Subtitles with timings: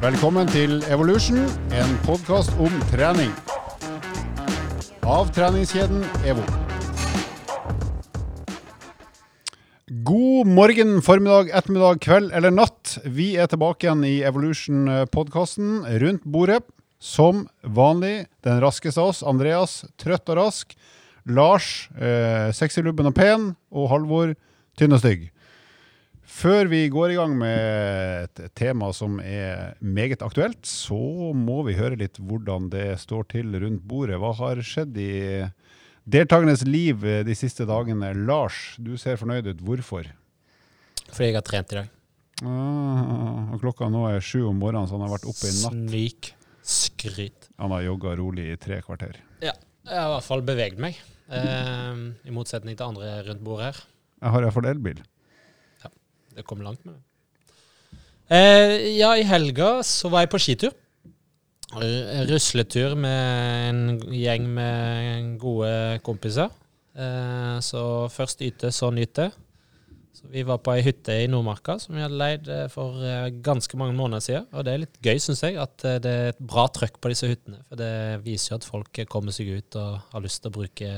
[0.00, 1.42] Velkommen til Evolution,
[1.76, 3.28] en podkast om trening.
[5.04, 6.40] Av treningskjeden EVO.
[10.08, 12.94] God morgen, formiddag, ettermiddag, kveld eller natt.
[13.04, 16.62] Vi er tilbake igjen i Evolution-podkasten rundt bordet.
[16.96, 20.72] Som vanlig, den raskeste av oss, Andreas, trøtt og rask.
[21.28, 23.50] Lars, eh, sexy, lubben og pen.
[23.68, 24.32] Og Halvor,
[24.80, 25.28] tynn og stygg.
[26.30, 30.96] Før vi går i gang med et tema som er meget aktuelt, så
[31.36, 34.16] må vi høre litt hvordan det står til rundt bordet.
[34.22, 35.10] Hva har skjedd i
[36.10, 38.12] deltakernes liv de siste dagene?
[38.28, 39.64] Lars, du ser fornøyd ut.
[39.66, 40.08] Hvorfor?
[41.10, 41.90] Fordi jeg har trent i dag.
[42.46, 45.76] Ah, og klokka nå er sju om morgenen, så han har vært oppe i natt.
[45.90, 46.32] Snik.
[46.70, 47.50] Skryt.
[47.60, 49.18] Han har jogga rolig i tre kvarter.
[49.44, 49.52] Ja,
[49.84, 50.96] jeg har i hvert fall beveget meg.
[51.28, 53.82] Eh, I motsetning til andre rundt bordet her.
[54.20, 55.02] Jeg har iallfall elbil.
[56.40, 57.04] Det kom langt med det.
[58.30, 60.74] Eh, ja, i helga så var jeg på skitur.
[61.76, 63.82] R- Rusletur med en
[64.14, 65.70] gjeng med gode
[66.06, 66.50] kompiser.
[66.98, 69.28] Eh, så først yte, så nyte.
[70.14, 73.28] Så vi var på ei hytte i Nordmarka som vi hadde leid eh, for eh,
[73.46, 74.48] ganske mange måneder siden.
[74.52, 77.12] Og det er litt gøy, syns jeg, at eh, det er et bra trøkk på
[77.12, 77.62] disse hyttene.
[77.70, 77.92] For det
[78.26, 80.90] viser jo at folk kommer seg ut og har lyst til å bruke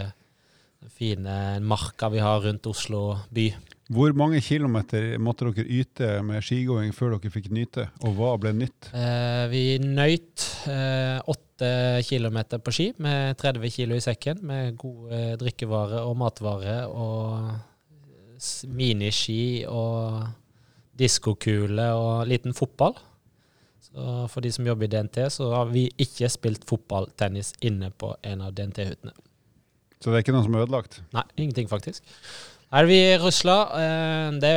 [0.82, 3.50] den fine marka vi har rundt Oslo by.
[3.92, 8.52] Hvor mange kilometer måtte dere yte med skigåing før dere fikk nyte, og hva ble
[8.56, 8.88] nytt?
[8.96, 16.04] Eh, vi nøyt eh, kilometer på ski med 30 kilo i sekken, med gode drikkevare
[16.06, 17.50] og matvare og
[18.72, 20.22] miniski og
[20.98, 22.96] diskokule og liten fotball.
[23.82, 28.14] Så for de som jobber i DNT, så har vi ikke spilt fotballtennis inne på
[28.24, 29.12] en av DNT-hyttene.
[30.02, 30.98] Så det er ikke noe som er ødelagt?
[31.14, 32.06] Nei, ingenting faktisk.
[32.72, 33.56] Nei, vi rusla.
[33.76, 34.50] Eh, det,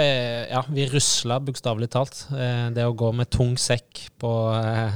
[0.48, 2.22] ja, vi rusla bokstavelig talt.
[2.32, 4.96] Eh, det å gå med tung sekk på, eh,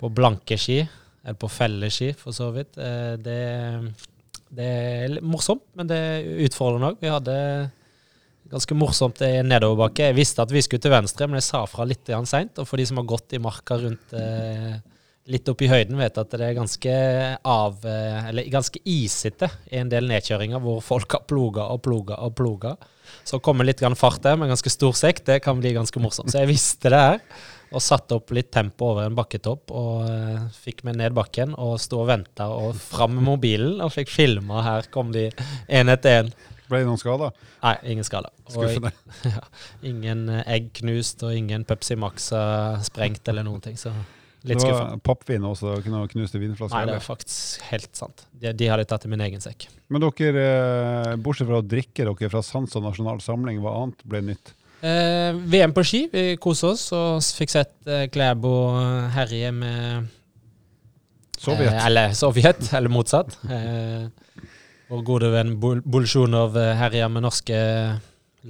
[0.00, 0.78] på blanke ski,
[1.20, 2.78] eller på felleski for så vidt,
[3.20, 3.40] det,
[4.56, 7.00] det er morsomt, men det er utfordrende òg.
[7.02, 7.36] Vi hadde
[8.48, 10.08] ganske morsomt i nedoverbakke.
[10.08, 12.56] Jeg visste at vi skulle til venstre, men jeg sa fra litt seint.
[12.56, 14.16] Og for de som har gått i marka rundt
[15.30, 16.92] litt opp i høyden, vet at det er ganske
[17.46, 22.20] av eh, Eller ganske isete i en del nedkjøringer hvor folk har ploga og ploga
[22.22, 22.76] og ploga.
[23.26, 25.24] Så å komme litt grann fart der med ganske stor sekk.
[25.26, 26.30] Det kan bli ganske morsomt.
[26.32, 27.22] Så jeg visste det her.
[27.74, 31.80] Og satte opp litt tempo over en bakketopp og eh, fikk meg ned bakken og
[31.82, 34.62] sto og venta og fram med mobilen og fikk filma.
[34.62, 35.28] Her kom de
[35.66, 36.30] én etter én.
[36.66, 37.34] Ble det noen skader?
[37.62, 38.30] Nei, ingen skader.
[38.46, 38.94] Skuffende.
[39.34, 39.42] ja,
[39.86, 42.30] ingen eh, egg knust og ingen Pepsi Max
[42.86, 43.78] sprengt eller noen ting.
[43.78, 43.90] Så
[44.46, 48.26] litt det var pappvin også, ikke noe knuste vinflasker Nei, det er faktisk helt sant.
[48.32, 49.68] De, de hadde tatt i min egen sekk.
[49.92, 50.44] Men dere,
[51.12, 54.52] eh, bortsett fra å drikke dere fra Sans og Nasjonal Samling, hva annet ble nytt?
[54.86, 58.52] Eh, VM på ski, vi koste oss og fikk sett eh, Klæbo
[59.16, 60.10] herje med
[61.40, 61.72] Sovjet?
[61.72, 63.38] Eh, eller Sovjet, eller motsatt.
[63.50, 64.06] Eh,
[64.90, 67.56] vår gode venn Bul- Bulsjunov eh, herja med norske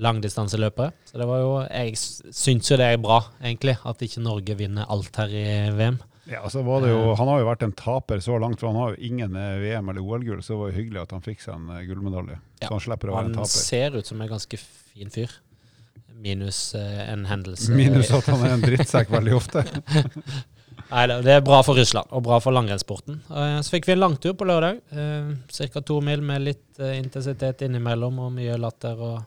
[0.03, 0.93] langdistanseløpere.
[1.09, 4.87] Så det var jo Jeg syns jo det er bra, egentlig, at ikke Norge vinner
[4.93, 5.47] alt her i
[5.77, 5.99] VM.
[6.27, 8.77] Ja, så var det jo, Han har jo vært en taper så langt, for han
[8.81, 11.41] har jo ingen eh, VM- eller OL-gull, så det var jo hyggelig at han fikk
[11.45, 12.39] seg en eh, gullmedalje.
[12.61, 12.67] Ja.
[12.67, 13.47] Så han slipper å være en taper.
[13.47, 15.31] Han ser ut som en ganske fin fyr.
[16.17, 17.71] Minus eh, en hendelse.
[17.79, 19.63] Minus at han er en drittsekk veldig ofte.
[20.91, 23.23] Nei, det er bra for Russland, og bra for langrennssporten.
[23.31, 24.83] Eh, Så fikk vi en langtur på lørdag.
[24.91, 25.81] Ca.
[25.87, 28.99] to mil med litt eh, intensitet innimellom og mye latter.
[28.99, 29.23] og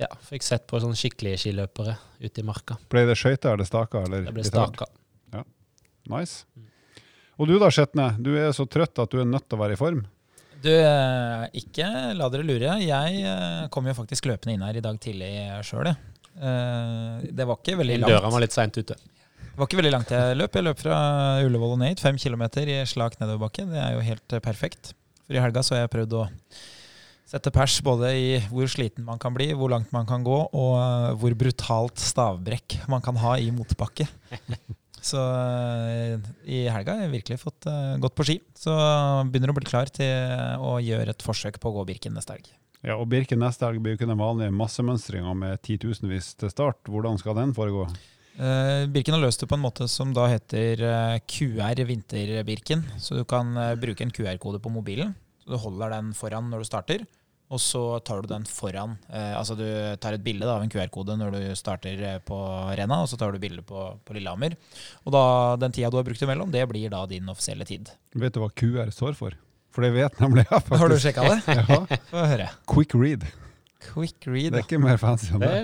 [0.00, 2.76] ja, Fikk sett på sånne skikkelige skiløpere ute i marka.
[2.90, 4.06] Ble det skøyter eller staker?
[4.08, 4.90] Eller Det ble staker.
[5.34, 5.44] Ja.
[6.10, 6.44] Nice.
[7.38, 8.12] Og du da, Skjetne.
[8.22, 10.04] Du er så trøtt at du er nødt til å være i form.
[10.64, 12.76] Du, eh, ikke la dere lure.
[12.80, 15.30] Jeg eh, kom jo faktisk løpende inn her i dag tidlig
[15.66, 15.98] sjøl, jeg.
[16.40, 18.32] Eh, Det var ikke veldig Døra langt.
[18.32, 18.94] var litt seint ute.
[18.96, 20.56] Det var ikke veldig langt jeg løp.
[20.58, 20.96] Jeg løp fra
[21.44, 23.66] Ullevål og ned hit, fem kilometer i slak nedoverbakke.
[23.70, 24.94] Det er jo helt perfekt.
[25.26, 26.24] For i helga så har jeg prøvd å
[27.34, 30.72] sette pers både i hvor sliten man kan bli, hvor langt man kan gå, og
[30.78, 34.06] eh, hvor brutalt stavbrekk man kan ha i motbakke.
[35.04, 36.14] Så eh,
[36.48, 38.38] i helga har jeg virkelig fått uh, gått på ski.
[38.56, 38.72] Så
[39.28, 40.08] begynner å bli klar til
[40.64, 42.48] å gjøre et forsøk på å gå Birken neste helg.
[42.84, 46.80] Ja, og Birken neste helg blir jo ikke den vanlige massemønstringa med titusenvis til start.
[46.88, 47.84] Hvordan skal den foregå?
[48.38, 52.86] Uh, Birken har løst det på en måte som da heter uh, QR Vinterbirken.
[52.96, 55.12] Så du kan bruke en QR-kode på mobilen.
[55.44, 57.04] Så Du holder den foran når du starter,
[57.54, 58.96] og så tar du den foran.
[59.08, 59.64] Eh, altså du
[60.02, 62.38] tar et bilde da, av en QR-kode når du starter eh, på
[62.74, 64.56] Rena, og så tar du bilde på, på Lillehammer.
[65.04, 65.24] Og da,
[65.62, 67.92] den tida du har brukt imellom, det blir da din offisielle tid.
[68.18, 69.38] Vet du hva QR står for?
[69.74, 70.82] For det vet nemlig jeg faktisk.
[70.82, 71.38] Har du sjekka det?
[71.58, 72.50] Ja, Få høre.
[72.70, 73.24] Quick read.
[73.84, 74.52] Quick read.
[74.54, 75.54] Det er ikke mer fancy enn Det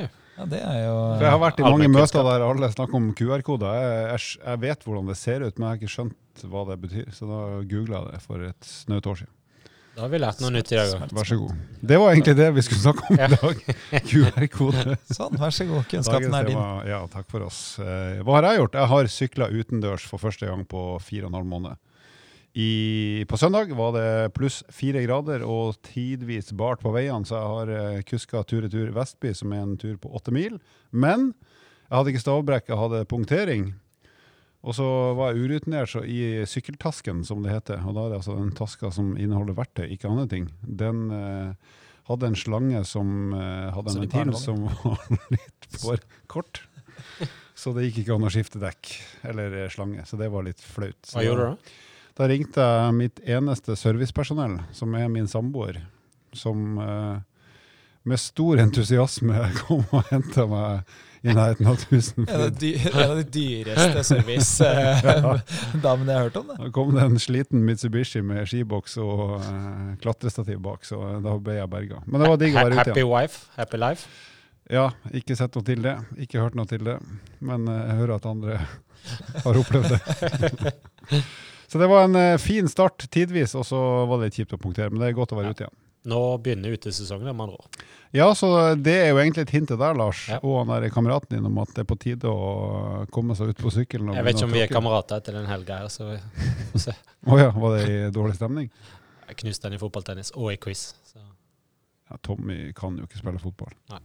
[0.41, 3.11] Ja, det er jo For jeg har vært i mange møter der alle snakker om
[3.19, 3.77] QR-koder.
[3.77, 6.79] Jeg, jeg, jeg vet hvordan det ser ut, men jeg har ikke skjønt hva det
[6.87, 7.11] betyr.
[7.13, 9.35] Så da googla jeg det for et snaut år siden.
[10.01, 11.11] Da har vi lært noe nytt i dag òg.
[11.13, 11.57] Vær så god.
[11.85, 13.59] Det var egentlig det vi skulle snakke om i dag.
[14.09, 14.95] QR-kode.
[15.13, 15.83] Sånn, vær så god.
[15.91, 16.61] Kunnskapen er din.
[16.89, 17.59] Ja, takk for oss.
[17.85, 18.79] Eh, hva har jeg gjort?
[18.81, 21.77] Jeg har sykla utendørs for første gang på fire og en halv måned.
[22.57, 24.09] I, på søndag var det
[24.39, 29.35] pluss fire grader og tidvis bart på veiene, så jeg har eh, kuska tur-retur Vestby,
[29.37, 30.57] som er en tur på åtte mil.
[30.97, 33.69] Men jeg hadde ikke stavbrekk, jeg hadde punktering.
[34.61, 34.87] Og så
[35.17, 37.81] var jeg urutinert så i sykkeltasken, som det heter.
[37.89, 40.51] Og da er det altså den taska som inneholder verktøy, ikke andre ting.
[40.61, 41.79] Den eh,
[42.11, 46.61] hadde en slange som eh, hadde en ventil som var litt for kort.
[47.57, 48.93] Så det gikk ikke an å skifte dekk
[49.33, 51.01] eller eh, slange, så det var litt flaut.
[51.13, 51.79] Hva gjorde du da?
[52.21, 55.79] Da ringte jeg mitt eneste servicepersonell, som er min samboer,
[56.37, 57.21] som eh,
[58.03, 62.55] med stor entusiasme kom og henta meg i nærheten av En av Tusenfryd.
[62.61, 66.47] de, en av de dyreste service-damene jeg har hørt om.
[66.49, 66.57] det.
[66.63, 71.59] Da kom det en sliten Mitsubishi med skiboks og eh, klatrestativ bak, så da ble
[71.61, 72.01] jeg berga.
[72.07, 74.09] Men det var digg å være ute Happy wife, happy life.
[74.71, 74.87] Ja,
[75.17, 75.97] ikke sett noe til det.
[76.23, 76.97] Ikke hørt noe til det.
[77.43, 78.61] Men eh, jeg hører at andre
[79.45, 81.23] har opplevd det.
[81.71, 84.63] så det var en eh, fin start tidvis, og så var det litt kjipt å
[84.63, 84.91] punktere.
[84.93, 85.77] Men det er godt å være ute igjen.
[86.09, 87.83] Nå begynner utesesongen, med andre ord.
[88.17, 90.39] Ja, så det er jo egentlig et hint til deg, Lars, Ja.
[90.43, 93.61] og han der kameraten din om at det er på tide å komme seg ut
[93.61, 94.15] på sykkelen.
[94.17, 96.17] Jeg vet ikke om vi er kamerater etter den helga her, så vi
[96.73, 96.95] får se.
[97.31, 98.71] Å ja, var det i dårlig stemning?
[99.29, 100.95] Jeg knuste den i fotballtennis og i quiz.
[101.07, 101.21] Så.
[102.11, 103.77] Ja, Tommy kan jo ikke spille fotball.
[103.93, 104.01] Nei.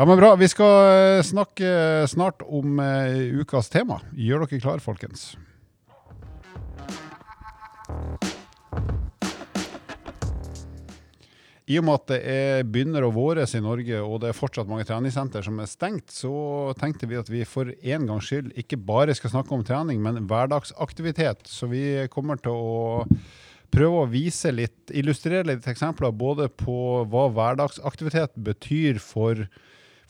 [0.00, 0.32] Ja, men bra.
[0.40, 4.00] Vi skal eh, snakke snart om eh, ukas tema.
[4.16, 5.34] Gjør dere klar, folkens?
[11.70, 14.70] I og med at det er begynner å våres i Norge, og det er fortsatt
[14.70, 16.32] mange treningssenter som er stengt, så
[16.80, 20.24] tenkte vi at vi for en gangs skyld ikke bare skal snakke om trening, men
[20.30, 21.46] hverdagsaktivitet.
[21.46, 23.04] Så vi kommer til å
[23.70, 29.46] prøve å vise litt, illustrere litt eksempler både på hva hverdagsaktivitet betyr for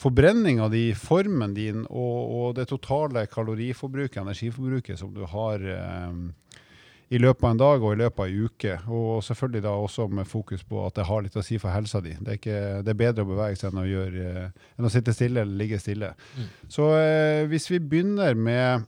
[0.01, 6.15] forbrenninga di, formen din og, og det totale kaloriforbruket, energiforbruket, som du har eh,
[7.11, 8.75] i løpet av en dag og i løpet av en uke.
[8.95, 12.03] Og selvfølgelig da også med fokus på at det har litt å si for helsa
[12.05, 12.15] di.
[12.19, 14.45] Det er, ikke, det er bedre å bevege seg enn å, gjøre,
[14.79, 16.13] enn å sitte stille eller ligge stille.
[16.39, 16.53] Mm.
[16.71, 18.87] Så eh, hvis vi begynner med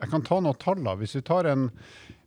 [0.00, 0.78] Jeg kan ta noen tall.
[0.80, 0.94] da.
[0.96, 1.68] Hvis vi tar en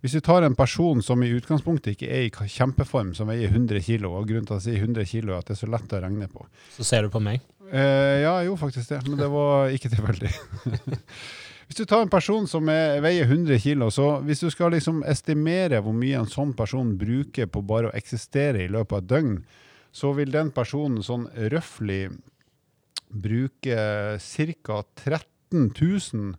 [0.04, 3.80] hvis vi tar en person som i utgangspunktet ikke er i kjempeform, som veier 100
[3.86, 6.02] kg, og grunnen til å si 100 kg er at det er så lett å
[6.04, 6.44] regne på.
[6.76, 7.40] så ser du på meg.
[7.72, 10.34] Eh, ja, jeg gjorde faktisk det, men det var ikke tilfeldig.
[11.68, 15.02] hvis du tar en person som er, veier 100 kg, så hvis du skal liksom
[15.10, 19.12] estimere hvor mye en sånn person bruker på bare å eksistere i løpet av et
[19.12, 19.36] døgn,
[19.94, 22.08] så vil den personen sånn røftlig
[23.14, 23.78] bruke
[24.18, 24.80] ca.
[25.04, 26.34] 13 000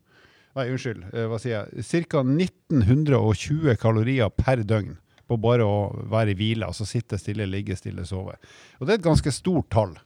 [0.55, 2.07] Nei, unnskyld, eh, hva sier jeg?
[2.07, 2.21] Ca.
[2.23, 4.93] 1920 kalorier per døgn
[5.27, 8.37] på bare å være i hvile, altså sitte stille, ligge stille, sove.
[8.79, 9.97] Og det er et ganske stort tall.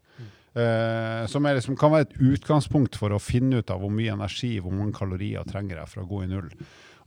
[0.58, 4.56] Eh, som liksom, kan være et utgangspunkt for å finne ut av hvor mye energi,
[4.58, 6.48] hvor mange kalorier trenger jeg for å gå i null.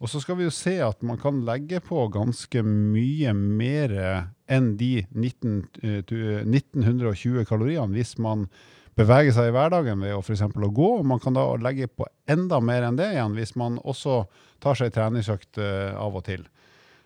[0.01, 3.91] Og så skal vi jo se at man kan legge på ganske mye mer
[4.51, 8.47] enn de 19, uh, 1920 kaloriene hvis man
[8.97, 10.47] beveger seg i hverdagen ved å f.eks.
[10.47, 10.89] å gå.
[11.01, 14.23] og Man kan da legge på enda mer enn det igjen hvis man også
[14.63, 16.47] tar seg en treningsøkt uh, av og til.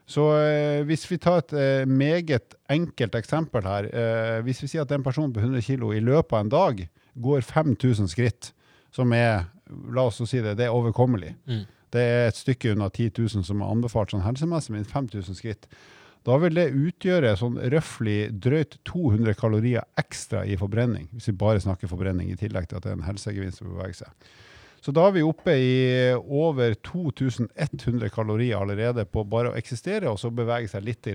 [0.05, 3.89] Så eh, hvis vi tar et eh, meget enkelt eksempel her.
[3.89, 6.85] Eh, hvis vi sier at en person på 100 kg i løpet av en dag
[7.15, 8.51] går 5000 skritt,
[8.93, 9.47] som er
[9.95, 11.33] la oss si det, det er overkommelig.
[11.50, 11.65] Mm.
[11.93, 15.69] Det er et stykke unna 10 000 som er anbefalt sånn helsemessig, men 5000 skritt.
[16.25, 21.62] Da vil det utgjøre sånn røftlig drøyt 200 kalorier ekstra i forbrenning, hvis vi bare
[21.62, 24.31] snakker forbrenning, i tillegg til at det er en helsegevinst å bevege seg.
[24.86, 25.77] Så da er vi oppe i
[26.13, 31.10] over 2100 kalorier allerede på bare å eksistere, og så bevege seg litt.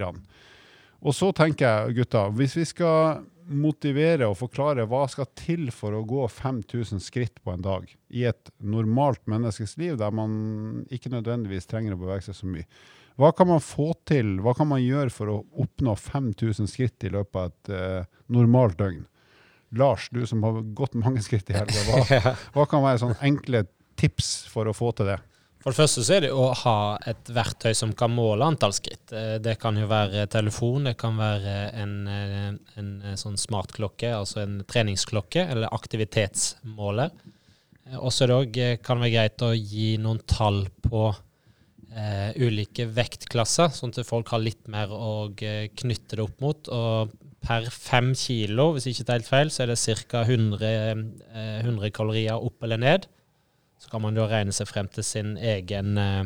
[0.99, 5.95] Og så tenker jeg, gutta, hvis vi skal motivere og forklare hva skal til for
[5.95, 11.15] å gå 5000 skritt på en dag i et normalt menneskes liv, der man ikke
[11.15, 12.67] nødvendigvis trenger å bevege seg så mye.
[13.21, 17.15] Hva kan man få til, hva kan man gjøre for å oppnå 5000 skritt i
[17.15, 19.07] løpet av et eh, normalt døgn?
[19.79, 23.65] Lars, du som har gått mange skritt i helga, hva, hva kan være sånne enkle
[24.01, 25.21] tips for å få til det?
[25.61, 26.77] For det første så er det å ha
[27.11, 29.13] et verktøy som kan måle antall skritt.
[29.13, 32.47] Eh, Det kan jo være telefon, det kan være en, eh,
[32.81, 37.13] en eh, sånn smartklokke, altså en treningsklokke, eller aktivitetsmåler.
[38.01, 38.25] Og så
[38.81, 41.11] kan det være greit å gi noen tall på
[41.93, 46.71] eh, ulike vektklasser, sånn at folk har litt mer å knytte det opp mot.
[46.73, 50.25] Og per fem kilo, hvis ikke det er helt feil, så er det ca.
[50.27, 50.71] 100,
[51.33, 53.07] eh, 100 kalorier opp eller ned.
[53.81, 56.25] Så kan man jo regne seg frem til sin egen eh,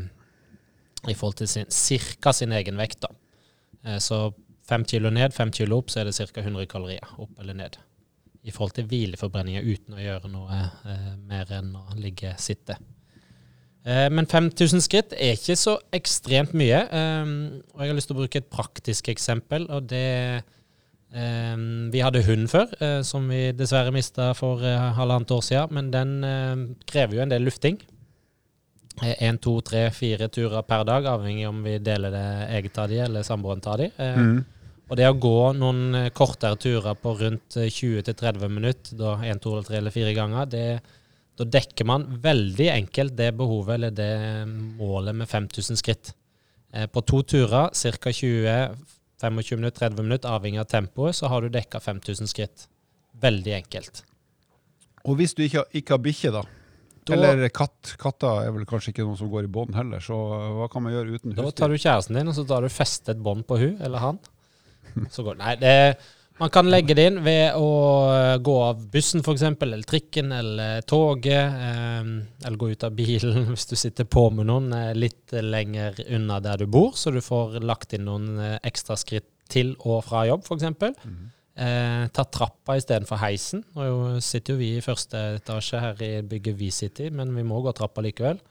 [1.06, 3.12] I forhold til sin, cirka sin egen vekt, da.
[3.85, 4.33] Eh, så
[4.66, 6.40] fem kilo ned, fem kilo opp, så er det ca.
[6.40, 7.78] 100 kalorier opp eller ned.
[8.44, 12.76] I forhold til hvileforbrenninger uten å gjøre noe eh, mer enn å ligge sitte.
[13.85, 16.83] Eh, men 5000 skritt er ikke så ekstremt mye.
[16.88, 17.33] Eh,
[17.71, 20.42] og jeg har lyst til å bruke et praktisk eksempel, og det
[21.14, 25.90] Vi hadde hund før, eh, som vi dessverre mista for eh, halvannet år siden, men
[25.94, 27.78] den eh, krever jo en del lufting.
[29.02, 33.00] Én, to, tre, fire turer per dag, avhengig om vi deler det eget av de
[33.02, 33.88] eller samboeren tar de.
[33.99, 34.37] Mm.
[34.87, 39.54] Og det å gå noen kortere turer på rundt eh, 20-30 minutter, da én, to,
[39.66, 40.66] tre eller fire ganger, det,
[41.38, 44.12] da dekker man veldig enkelt det behovet eller det
[44.50, 46.14] målet med 5000 skritt.
[46.90, 48.12] På to turer, ca.
[49.31, 52.66] 20-25 minutter, 30 minutter, avhengig av tempoet, så har du dekka 5000 skritt.
[53.21, 54.02] Veldig enkelt.
[55.04, 56.43] Og hvis du ikke, ikke har bikkje, da?
[57.04, 57.95] Da- Eller katt.
[58.00, 60.16] Katter er vel kanskje ikke noen som går i bånd heller, så
[60.57, 63.21] hva kan man gjøre uten Da tar du kjæresten din, og så tar du festet
[63.21, 64.19] bånd på hun eller han.
[65.12, 65.99] Så går Nei, det,
[66.41, 67.69] man kan legge det inn ved å
[68.11, 71.61] eh, gå av bussen f.eks., eller trikken eller toget.
[71.69, 72.00] Eh,
[72.47, 76.41] eller gå ut av bilen hvis du sitter på med noen eh, litt lenger unna
[76.43, 80.25] der du bor, så du får lagt inn noen eh, ekstra skritt til og fra
[80.26, 80.67] jobb, f.eks.
[81.05, 81.23] Mm.
[81.55, 83.62] Eh, ta trappa istedenfor heisen.
[83.76, 87.62] Nå jo, sitter jo vi i første etasje her i bygget V-City, men vi må
[87.62, 88.43] gå trappa likevel.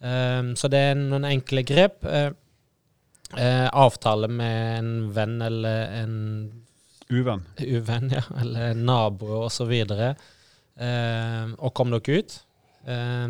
[0.00, 2.08] Eh, så det er noen enkle grep.
[2.08, 6.16] Eh, avtale med en venn eller en
[7.10, 7.42] Uvenn.
[7.58, 9.72] uvenn, ja, eller nabo osv.
[9.80, 12.38] Eh, og kom dere ut.
[12.86, 13.28] Eh,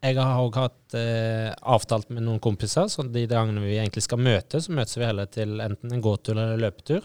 [0.00, 4.22] jeg har òg hatt eh, avtalt med noen kompiser, så de gangene vi egentlig skal
[4.24, 7.04] møtes, så møtes vi heller til enten en gåtur eller en løpetur.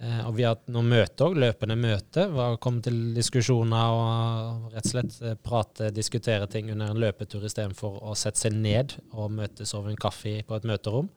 [0.00, 2.32] Eh, og vi har hatt noen møter òg, løpende møter.
[2.32, 7.00] Vi har kommet til diskusjoner og rett og slett eh, prate, diskutere ting under en
[7.00, 11.08] løpetur istedenfor å sette seg ned og møtes over en kaffe på et møterom.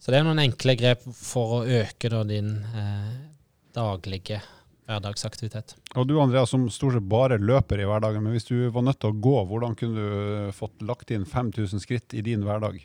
[0.00, 3.14] Så det er noen enkle grep for å øke da, din eh,
[3.74, 4.42] daglige
[4.86, 5.74] hverdagsaktivitet.
[5.98, 9.00] Og du Andreas, som stort sett bare løper i hverdagen, men hvis du var nødt
[9.02, 12.78] til å gå, hvordan kunne du fått lagt inn 5000 skritt i din hverdag?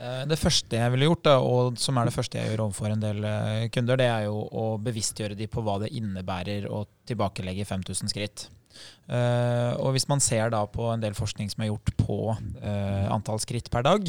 [0.00, 2.94] Eh, Det første jeg ville gjort, da, og som er det første jeg gjør overfor
[2.94, 6.86] en del eh, kunder, det er jo å bevisstgjøre de på hva det innebærer å
[7.10, 8.46] tilbakelegge 5000 skritt.
[9.10, 12.18] Eh, og hvis man ser da på en del forskning som er gjort på
[12.62, 14.08] eh, antall skritt per dag,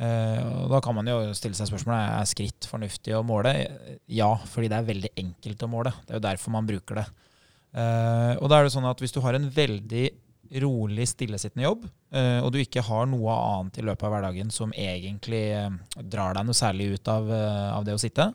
[0.00, 3.52] og da kan man jo stille seg spørsmålet er skritt fornuftig å måle.
[4.08, 5.92] Ja, fordi det er veldig enkelt å måle.
[6.06, 7.06] Det er jo derfor man bruker det.
[7.70, 10.08] Eh, og da er det sånn at hvis du har en veldig
[10.64, 14.72] rolig, stillesittende jobb, eh, og du ikke har noe annet i løpet av hverdagen som
[14.74, 15.70] egentlig eh,
[16.02, 18.26] drar deg noe særlig ut av, eh, av det å sitte,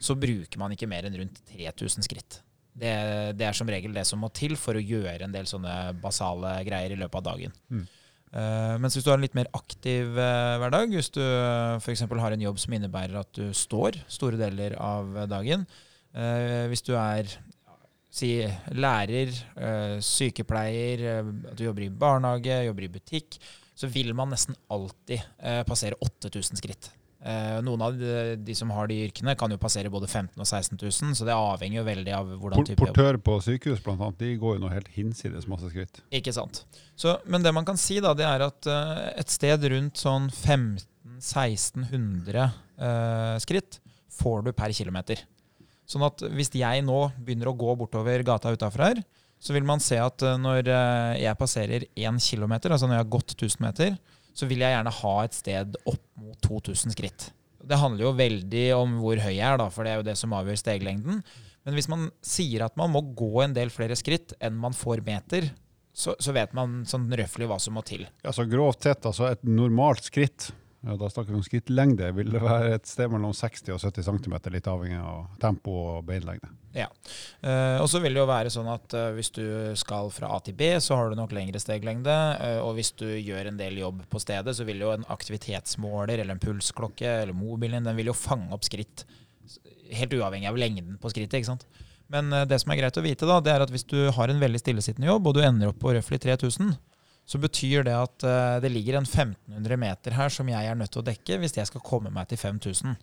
[0.00, 2.40] så bruker man ikke mer enn rundt 3000 skritt.
[2.80, 2.90] Det,
[3.36, 6.56] det er som regel det som må til for å gjøre en del sånne basale
[6.66, 7.54] greier i løpet av dagen.
[7.68, 7.86] Mm.
[8.30, 12.04] Eh, mens hvis du har en litt mer aktiv uh, hverdag, hvis du uh, f.eks.
[12.06, 15.66] har en jobb som innebærer at du står store deler av dagen,
[16.14, 17.32] uh, hvis du er
[18.10, 18.30] si
[18.74, 23.38] lærer, eh, sykepleier, eh, at du jobber i barnehage, jobber i butikk,
[23.74, 26.90] så vil man nesten alltid eh, passere 8000 skritt.
[27.20, 30.78] Eh, noen av de, som har de yrkene, kan jo passere både 15 og 16
[30.80, 34.40] 000, så det avhenger jo veldig av hvordan type portør på sykehus blant annet, de
[34.40, 36.00] går jo noe helt hinsides masse skritt.
[36.16, 36.64] Ikke sant.
[36.96, 40.30] Så, men det man kan si, da, det er at eh, et sted rundt sånn
[40.32, 43.80] 1500-1600 eh, skritt
[44.16, 45.20] får du per kilometer.
[45.84, 49.02] Sånn at hvis jeg nå begynner å gå bortover gata utafor her,
[49.40, 50.72] så vil man se at eh, når
[51.20, 54.00] jeg passerer 1 km, altså når jeg har gått 1000 meter,
[54.36, 57.30] så vil jeg gjerne ha et sted opp mot 2000 skritt.
[57.60, 60.16] Det handler jo veldig om hvor høy jeg er, da, for det er jo det
[60.18, 61.20] som avgjør steglengden.
[61.66, 65.04] Men hvis man sier at man må gå en del flere skritt enn man får
[65.06, 65.50] meter,
[65.92, 68.06] så, så vet man sånn røftlig hva som må til.
[68.24, 72.30] Ja, så grovt sett, altså et normalt skritt, ja, da snakker vi om skrittlengde, vil
[72.32, 76.48] det være et sted mellom 60 og 70 cm, litt avhengig av tempo og beinlengde.
[76.72, 76.86] Ja.
[77.42, 79.44] Eh, og så vil det jo være sånn at eh, hvis du
[79.76, 82.16] skal fra A til B, så har du nok lengre steglengde.
[82.40, 86.16] eh, og hvis du gjør en del jobb på stedet, så vil jo en aktivitetsmåler
[86.16, 89.04] eller en pulsklokke eller mobilen den vil jo fange opp skritt.
[89.90, 91.42] Helt uavhengig av lengden på skrittet.
[91.42, 91.66] ikke sant?
[92.10, 94.40] Men det som er greit å vite, da, det er at hvis du har en
[94.40, 96.72] veldig stillesittende jobb, og du ender opp på røftlig 3000,
[97.30, 100.90] så betyr det at uh, det ligger en 1500 meter her som jeg er nødt
[100.90, 102.96] til å dekke hvis jeg skal komme meg til 5000.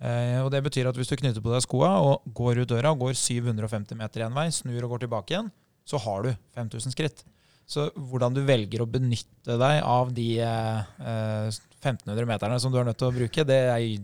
[0.00, 2.94] Uh, og det betyr at hvis du knytter på deg skoa og går ut døra,
[2.98, 5.52] går 750 meter én vei, snur og går tilbake igjen,
[5.86, 7.22] så har du 5000 skritt.
[7.70, 11.46] Så hvordan du velger å benytte deg av de uh,
[11.78, 13.60] 1500 meterne som du er nødt til å bruke, det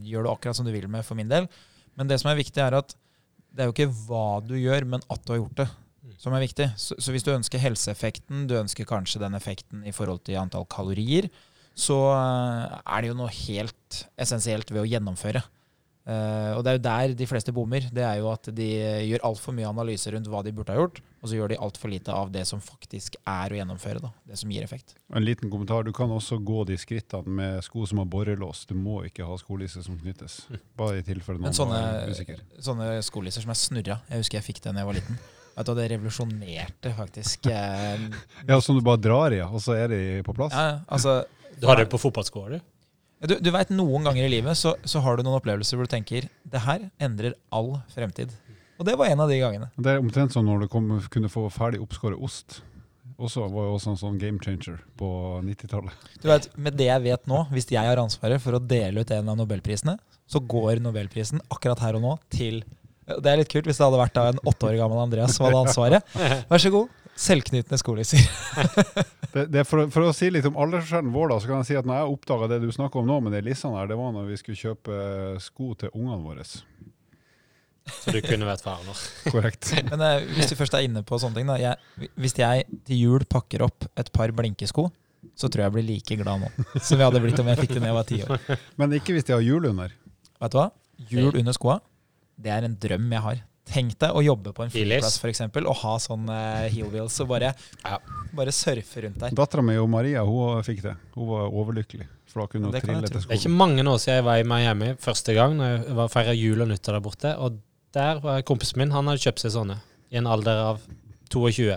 [0.06, 1.50] gjør du akkurat som du vil med for min del.
[1.98, 2.94] Men det som er viktig, er at
[3.50, 5.66] det er jo ikke hva du gjør, men at du har gjort det,
[6.20, 6.70] som er viktig.
[6.80, 10.66] Så, så hvis du ønsker helseeffekten, du ønsker kanskje den effekten i forhold til antall
[10.70, 11.28] kalorier,
[11.76, 15.44] så eh, er det jo noe helt essensielt ved å gjennomføre.
[16.06, 17.88] Uh, og det er jo der de fleste bommer.
[17.90, 18.66] Det er jo at de
[19.08, 21.90] gjør altfor mye analyse rundt hva de burde ha gjort, og så gjør de altfor
[21.90, 24.04] lite av det som faktisk er å gjennomføre.
[24.04, 24.94] Da, det som gir effekt.
[25.10, 25.82] En liten kommentar.
[25.82, 28.62] Du kan også gå de skrittene med sko som har borrelås.
[28.70, 30.44] Du må ikke ha skolisse som knyttes.
[30.78, 32.44] Bare i tilfelle noen Men sånne, var usikker.
[32.68, 35.18] sånne skolisser som er snurra, jeg husker jeg fikk det da jeg var liten.
[35.56, 38.06] Vet du, hva, Det revolusjonerte faktisk eh,
[38.50, 40.52] Ja, som du bare drar i, og så er de på plass.
[40.52, 41.22] ja, altså,
[41.56, 42.58] Du har det på fotballskoa, du?
[43.26, 45.92] Du, du vet, Noen ganger i livet så, så har du noen opplevelser hvor du
[45.94, 48.34] tenker det her endrer all fremtid.
[48.76, 49.70] Og det var en av de gangene.
[49.80, 52.60] Det er omtrent som når du kom, kunne få ferdig oppskåret ost.
[53.16, 55.08] Også var jo også en sånn game changer på
[55.46, 55.94] 90-tallet.
[56.20, 59.12] Du vet, Med det jeg vet nå, hvis jeg har ansvaret for å dele ut
[59.16, 59.96] en av nobelprisene,
[60.28, 62.60] så går nobelprisen akkurat her og nå til
[63.06, 65.46] Det er litt kult hvis det hadde vært da en åtte år gammel Andreas som
[65.46, 66.16] hadde ansvaret.
[66.50, 67.02] Vær så god.
[67.16, 68.24] Selvknytende skolisser.
[69.36, 71.66] Det, det er for, for å si litt om aldersforskjellen vår, da, så kan jeg
[71.68, 73.98] si at når jeg oppdaga det du snakker om nå, med de lissene her, det
[73.98, 76.46] var når vi skulle kjøpe eh, sko til ungene våre.
[76.46, 78.94] Så du kunne vært far nå.
[79.34, 79.74] Korrekt.
[79.90, 81.58] Men eh, hvis du først er inne på sånne ting, da.
[81.60, 84.86] Jeg, hvis jeg til jul pakker opp et par blinkesko,
[85.36, 86.48] så tror jeg jeg blir like glad nå
[86.78, 88.60] som jeg hadde blitt om jeg fikk det da jeg var ti år.
[88.80, 89.92] Men ikke hvis de har hjul under.
[90.40, 90.70] Vet du hva?
[91.10, 91.80] Hjul under skoa,
[92.36, 93.42] det er en drøm jeg har.
[93.66, 97.16] Tenk deg å jobbe på en flyplass for eksempel, og ha sånn uh, heel wheels
[97.24, 97.48] og bare,
[97.82, 97.96] Ja.
[98.36, 99.34] bare surfe rundt der.
[99.34, 100.94] Dattera mi og Maria hun fikk det.
[101.16, 102.06] Hun var overlykkelig.
[102.30, 103.32] For da kunne hun trille etter skolen.
[103.32, 106.12] Det er ikke mange år siden jeg var i Miami første gang når jeg var
[106.14, 107.34] feira jul og nyttår der borte.
[107.42, 107.58] Og
[107.96, 109.80] der var kompisen min, han hadde kjøpt seg sånne
[110.12, 110.80] i en alder av
[111.34, 111.74] 22.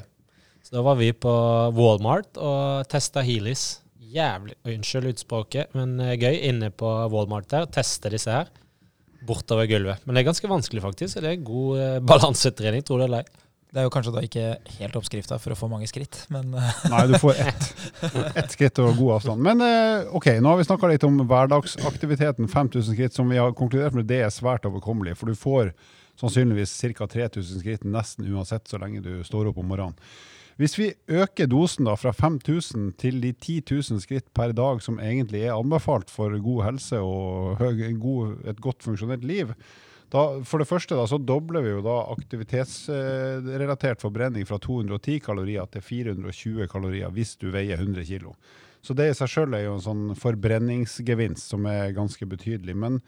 [0.68, 1.34] Så da var vi på
[1.74, 3.80] Walmart og testa Heelys.
[4.10, 6.36] Jævlig Unnskyld utspråket, men eh, gøy.
[6.50, 7.66] Inne på Walmart der.
[7.74, 8.50] Teste disse her.
[9.26, 10.06] Bortover gulvet.
[10.06, 11.20] Men det er ganske vanskelig, faktisk.
[11.20, 13.46] Det er god eh, balansetrening, tror du eller ei.
[13.70, 14.44] Det er jo kanskje da ikke
[14.80, 16.56] helt oppskrifta for å få mange skritt, men
[16.92, 17.68] Nei, du får ett,
[18.42, 19.44] ett skritt og god avstand.
[19.46, 23.54] Men eh, ok, nå har vi snakka litt om hverdagsaktiviteten 5000 skritt, som vi har
[23.58, 25.14] konkludert med det er svært overkommelig.
[25.20, 25.70] For du får
[26.20, 27.08] sannsynligvis ca.
[27.14, 30.10] 3000 skritt nesten uansett så lenge du står opp om morgenen.
[30.60, 35.00] Hvis vi øker dosen da fra 5000 til de 10 000 skritt per dag, som
[35.00, 39.54] egentlig er anbefalt for god helse og et godt funksjonelt liv,
[40.12, 45.70] da, for det første da, så dobler vi jo da aktivitetsrelatert forbrenning fra 210 kalorier
[45.72, 48.34] til 420 kalorier hvis du veier 100 kg.
[48.82, 52.76] Så det i seg sjøl er jo en sånn forbrenningsgevinst som er ganske betydelig.
[52.76, 53.00] Men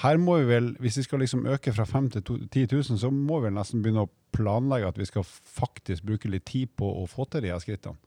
[0.00, 3.10] her må vi vel, hvis vi skal liksom øke fra 5 til 10 000, så
[3.12, 6.88] må vi vel nesten begynne å planlegge at vi skal faktisk bruke litt tid på
[7.02, 8.00] å få til de her skrittene.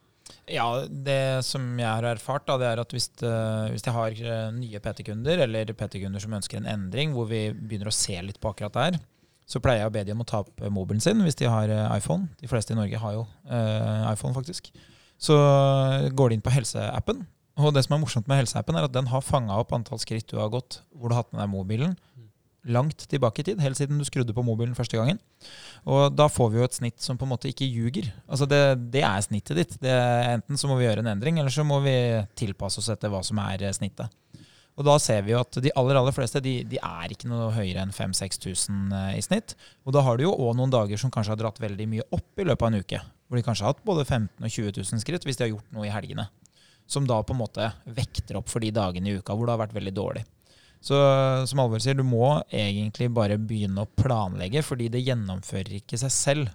[0.49, 3.33] Ja, det som jeg har erfart, da, det er at hvis, det,
[3.73, 7.91] hvis jeg har eh, nye PT-kunder, eller PT-kunder som ønsker en endring, hvor vi begynner
[7.91, 8.99] å se litt på akkurat det her,
[9.45, 11.97] så pleier jeg å be dem å ta opp mobilen sin hvis de har eh,
[11.99, 12.31] iPhone.
[12.41, 14.71] De fleste i Norge har jo eh, iPhone, faktisk.
[15.21, 15.37] Så
[16.17, 17.21] går de inn på helseappen.
[17.55, 20.27] Og det som er morsomt med helseappen, er at den har fanga opp antall skritt
[20.31, 21.95] du har gått hvor du har hatt med deg mobilen.
[22.65, 25.19] Langt tilbake i tid, helt siden du skrudde på mobilen første gangen.
[25.85, 28.09] Og da får vi jo et snitt som på en måte ikke ljuger.
[28.25, 29.75] Altså det, det er snittet ditt.
[29.83, 29.93] Det,
[30.33, 31.95] enten så må vi gjøre en endring, eller så må vi
[32.35, 34.09] tilpasse oss etter hva som er eh, snittet.
[34.75, 37.53] Og da ser vi jo at de aller aller fleste de, de er ikke noe
[37.55, 39.53] høyere enn 5000-6000 i snitt.
[39.87, 42.41] Og da har du jo òg noen dager som kanskje har dratt veldig mye opp
[42.41, 42.99] i løpet av en uke.
[43.29, 45.53] Hvor de kanskje har hatt både 15 000 og 20 000 skritt hvis de har
[45.53, 46.27] gjort noe i helgene.
[46.87, 49.63] Som da på en måte vekter opp for de dagene i uka hvor det har
[49.65, 50.25] vært veldig dårlig.
[50.85, 50.97] Så
[51.49, 56.13] som Alvor sier, du må egentlig bare begynne å planlegge, fordi det gjennomfører ikke seg
[56.13, 56.51] selv.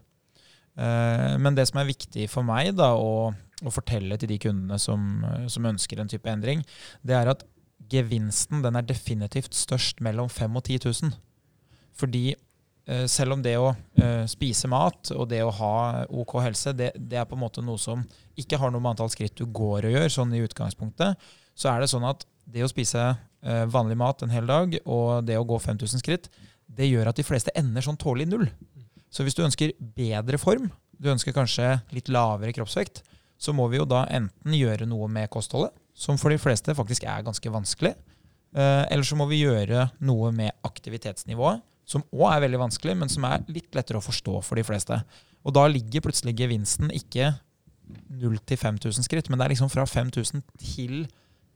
[0.78, 4.78] Eh, Men det som er viktig for meg da, å, å fortelle til de kundene
[4.78, 6.62] som, som ønsker en type endring,
[7.02, 7.42] det er at
[7.90, 11.18] gevinsten den er definitivt størst mellom 5000 og 10 000.
[11.98, 12.24] Fordi
[13.10, 15.74] selv om det å eh, spise mat og det å ha
[16.08, 18.02] OK helse, det, det er på en måte noe som
[18.40, 21.82] ikke har noe med antall skritt du går og gjør, sånn i utgangspunktet, så er
[21.82, 25.46] det sånn at det å spise eh, vanlig mat en hel dag og det å
[25.46, 26.30] gå 5000 skritt,
[26.70, 28.48] det gjør at de fleste ender sånn tålelig null.
[29.10, 30.68] Så hvis du ønsker bedre form,
[31.00, 33.02] du ønsker kanskje litt lavere kroppsvekt,
[33.40, 37.06] så må vi jo da enten gjøre noe med kostholdet, som for de fleste faktisk
[37.08, 37.94] er ganske vanskelig,
[38.54, 43.11] eh, eller så må vi gjøre noe med aktivitetsnivået, som òg er veldig vanskelig, men
[43.11, 45.00] som er litt lettere å forstå for de fleste.
[45.42, 47.33] Og da ligger plutselig gevinsten ikke
[48.20, 51.09] 0 til 5000 skritt, men det er liksom fra 5000 til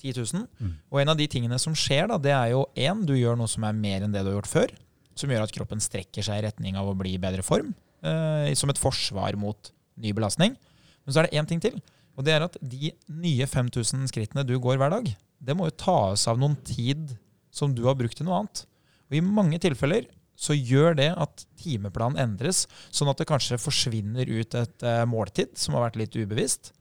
[0.03, 0.47] 10 000.
[0.59, 0.75] Mm.
[0.91, 3.51] Og en av de tingene som skjer, da, det er jo én, du gjør noe
[3.51, 4.75] som er mer enn det du har gjort før.
[5.15, 7.71] Som gjør at kroppen strekker seg i retning av å bli i bedre form.
[8.05, 9.71] Eh, som et forsvar mot
[10.03, 10.57] ny belastning.
[11.05, 11.79] Men så er det én ting til.
[12.19, 15.09] Og det er at de nye 5000 skrittene du går hver dag,
[15.45, 17.17] det må jo tas av noen tid
[17.55, 18.65] som du har brukt til noe annet.
[19.11, 24.31] Og I mange tilfeller så gjør det at timeplanen endres, sånn at det kanskje forsvinner
[24.31, 26.73] ut et uh, måltid som har vært litt ubevisst.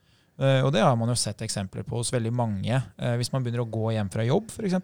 [0.41, 2.81] Uh, og det har man jo sett eksempler på hos veldig mange.
[2.97, 4.79] Uh, hvis man begynner å gå hjem fra jobb, f.eks.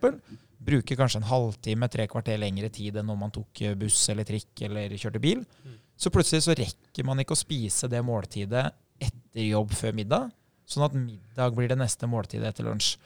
[0.70, 4.66] Bruker kanskje en halvtime, tre kvarter lengre tid enn når man tok buss eller trikk
[4.68, 5.46] eller kjørte bil.
[5.64, 5.78] Mm.
[6.00, 8.68] Så plutselig så rekker man ikke å spise det måltidet
[9.02, 10.28] etter jobb før middag.
[10.70, 12.98] Sånn at middag blir det neste måltidet etter lunsj.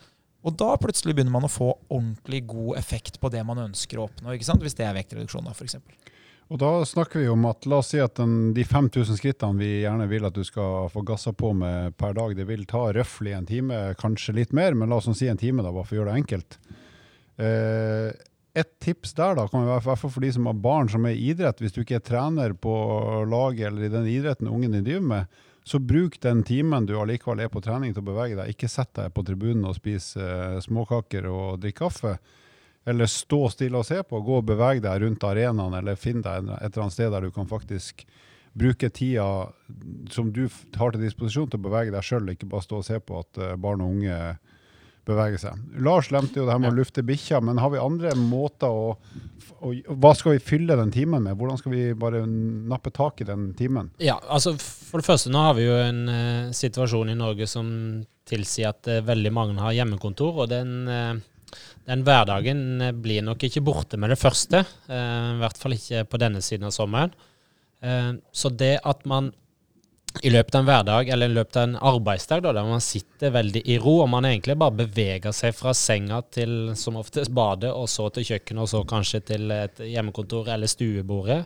[0.44, 4.10] Og da plutselig begynner man å få ordentlig god effekt på det man ønsker å
[4.10, 4.36] oppnå.
[4.36, 5.78] Hvis det er vektreduksjon, da, f.eks.
[6.52, 9.70] Og da snakker vi om at la oss si at den, de 5000 skrittene vi
[9.86, 13.34] gjerne vil at du skal få gassa på med per dag, det vil ta røftlig
[13.38, 16.02] en time, kanskje litt mer, men la oss si en time, da, bare for å
[16.02, 16.60] gjøre det enkelt.
[17.40, 18.12] Eh,
[18.54, 21.64] et tips der da, kan være for de som har barn som er i idrett.
[21.64, 22.76] Hvis du ikke er trener på
[23.32, 27.46] laget eller i den idretten ungen din driver med, så bruk den timen du allikevel
[27.46, 28.52] er på trening til å bevege deg.
[28.52, 32.18] Ikke sett deg på tribunen og spise eh, småkaker og drikk kaffe.
[32.84, 34.20] Eller stå stille og se på.
[34.20, 37.32] Gå og beveg deg rundt arenaen, eller finn deg et eller annet sted der du
[37.32, 38.04] kan faktisk
[38.54, 39.50] bruke tida
[40.12, 40.44] som du
[40.78, 43.40] har til disposisjon til å bevege deg sjøl, ikke bare stå og se på at
[43.42, 44.18] uh, barn og unge
[45.08, 45.60] bevege seg.
[45.84, 46.76] Lars lemte jo det her med ja.
[46.76, 48.94] å lufte bikkja, men har vi andre måter å,
[49.60, 51.36] å, Hva skal vi fylle den timen med?
[51.40, 53.92] Hvordan skal vi bare nappe tak i den timen?
[54.04, 57.68] Ja, altså For det første, nå har vi jo en uh, situasjon i Norge som
[58.30, 60.46] tilsier at uh, veldig mange har hjemmekontor.
[60.46, 62.64] og den, uh, den hverdagen
[63.04, 64.64] blir nok ikke borte med det første.
[64.88, 67.12] I hvert fall ikke på denne siden av sommeren.
[68.32, 69.28] Så det at man
[70.22, 73.34] i løpet av en hverdag eller i løpet av en arbeidsdag da, der man sitter
[73.34, 77.72] veldig i ro, og man egentlig bare beveger seg fra senga til som oftest badet,
[77.74, 81.42] og så til kjøkkenet, og så kanskje til et hjemmekontor eller stuebordet.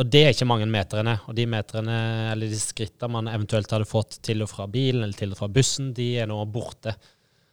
[0.00, 1.18] Og det er ikke mange meterne.
[1.28, 1.96] Og de meterne,
[2.32, 5.50] eller de skrittene man eventuelt hadde fått til og fra bilen eller til og fra
[5.52, 6.94] bussen, de er nå borte.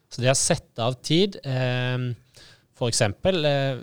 [0.10, 2.08] Så det å sette av tid, eh,
[2.80, 3.02] f.eks.
[3.04, 3.82] Eh,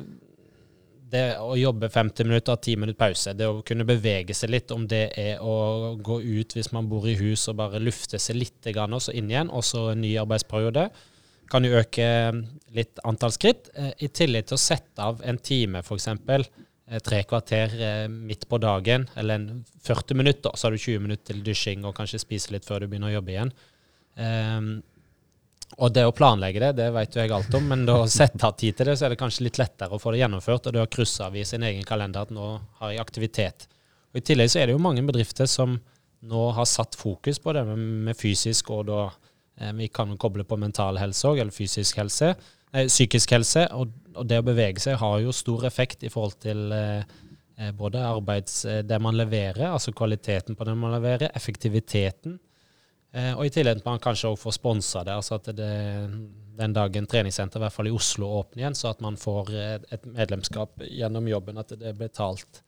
[1.10, 4.86] det å jobbe 50 minutter, 10 minutter pause, det å kunne bevege seg litt, om
[4.90, 8.58] det er å gå ut hvis man bor i hus og bare lufte seg litt,
[8.66, 10.88] og så inn igjen, og så en ny arbeidsperiode,
[11.50, 12.06] kan jo øke
[12.74, 13.70] litt antall skritt.
[13.78, 16.08] Eh, I tillegg til å sette av en time, f.eks.
[16.10, 19.46] Eh, tre kvarter eh, midt på dagen, eller
[19.86, 22.90] 40 minutter, så har du 20 minutter til dusjing og kanskje spise litt før du
[22.90, 23.54] begynner å jobbe igjen.
[25.76, 28.54] Og det å planlegge det, det vet jo jeg alt om, men å sette av
[28.56, 30.68] tid til det, så er det kanskje litt lettere å få det gjennomført.
[30.68, 33.66] Og det å krysse av i sin egen kalender at nå har jeg aktivitet.
[34.14, 35.76] Og I tillegg så er det jo mange bedrifter som
[36.26, 39.02] nå har satt fokus på det med, fysisk, og da
[39.60, 42.32] eh, vi kan jo koble på mental helse òg, eller fysisk helse.
[42.72, 43.66] Eh, psykisk helse.
[43.76, 47.04] Og, og, det å bevege seg har jo stor effekt i forhold til eh,
[47.60, 52.38] eh både arbeids, eh, det man leverer, altså kvaliteten på det man leverer, effektiviteten
[53.16, 55.14] og i tillegg at man kanskje òg får sponsa det.
[55.16, 55.70] altså at det,
[56.58, 60.04] den dagen treningssenter, i hvert fall i Oslo, åpner igjen, så at man får et
[60.04, 62.62] medlemskap gjennom jobben, at det er betalt.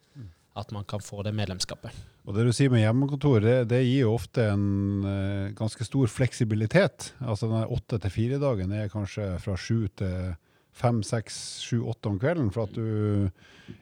[0.58, 1.94] At man kan få det medlemskapet.
[2.26, 4.64] Og Det du sier med hjemmekontor, det, det gir jo ofte en
[5.06, 7.12] uh, ganske stor fleksibilitet.
[7.22, 10.34] Altså den åtte til fire-dagen er kanskje fra sju til
[10.78, 11.36] fem, seks,
[11.66, 13.28] sju, åtte om kvelden, for at du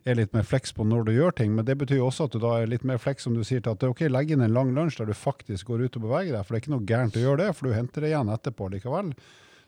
[0.09, 1.55] er litt mer fleks på når du gjør ting.
[1.57, 3.75] Men det betyr også at du da er litt mer fleks om du sier til
[3.75, 6.07] at det er ok, legg inn en lang lunsj der du faktisk går ut og
[6.09, 6.43] beveger deg.
[6.43, 8.71] For det er ikke noe gærent å gjøre det, for du henter det igjen etterpå
[8.75, 9.13] likevel.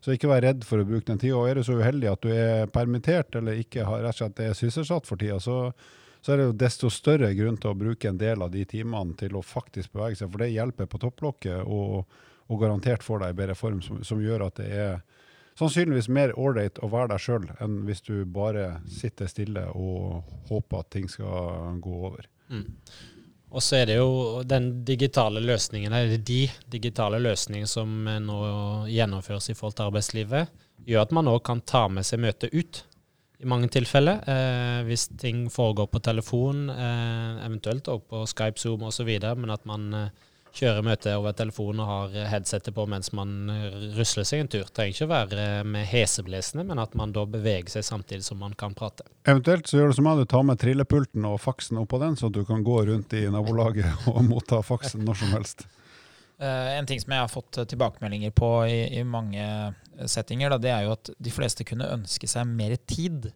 [0.01, 1.37] Så ikke vær redd for å bruke den tida.
[1.39, 4.43] Og er du så uheldig at du er permittert eller ikke har rett og slett
[4.45, 5.73] er sysselsatt for tida, så,
[6.23, 9.19] så er det jo desto større grunn til å bruke en del av de timene
[9.19, 10.31] til å faktisk bevege seg.
[10.31, 14.23] For det hjelper på topplokket og, og garantert får deg i bedre form, som, som
[14.23, 15.01] gjør at det er
[15.59, 20.83] sannsynligvis mer ålreit å være deg sjøl enn hvis du bare sitter stille og håper
[20.83, 22.29] at ting skal gå over.
[22.49, 22.67] Mm.
[23.49, 28.41] Og så er det jo den digitale løsningen, eller de digitale løsningene som nå
[28.93, 30.53] gjennomføres i forhold til arbeidslivet,
[30.89, 32.83] gjør at man òg kan ta med seg møtet ut.
[33.39, 34.19] I mange tilfeller.
[34.27, 39.65] Eh, hvis ting foregår på telefon, eh, eventuelt òg på Skype, Zoom osv., men at
[39.69, 40.09] man eh,
[40.59, 43.51] kjører møte over telefon og har headsetet på mens man
[43.97, 44.69] rusler seg en tur.
[44.75, 48.57] Trenger ikke å være med heseblesende, men at man da beveger seg samtidig som man
[48.59, 49.07] kan prate.
[49.29, 52.31] Eventuelt så gjør du som meg, du tar med trillepulten og faksen oppå den, så
[52.33, 55.69] du kan gå rundt i nabolaget og motta faksen når som helst.
[56.39, 59.43] Uh, en ting som jeg har fått tilbakemeldinger på i, i mange
[60.07, 63.33] settinger, da, det er jo at de fleste kunne ønske seg mer tid.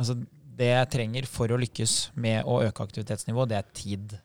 [0.00, 0.16] Altså,
[0.60, 4.16] det jeg trenger for å lykkes med å øke aktivitetsnivået, det er tid.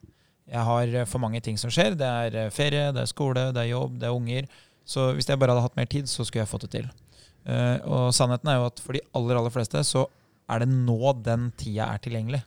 [0.51, 1.95] Jeg har eh, for mange ting som skjer.
[1.97, 4.49] Det er eh, ferie, det er skole, det er jobb, det er unger.
[4.85, 6.91] Så hvis jeg bare hadde hatt mer tid, så skulle jeg fått det til.
[7.45, 10.07] Uh, og sannheten er jo at for de aller, aller fleste så
[10.49, 12.39] er det nå den tida er tilgjengelig.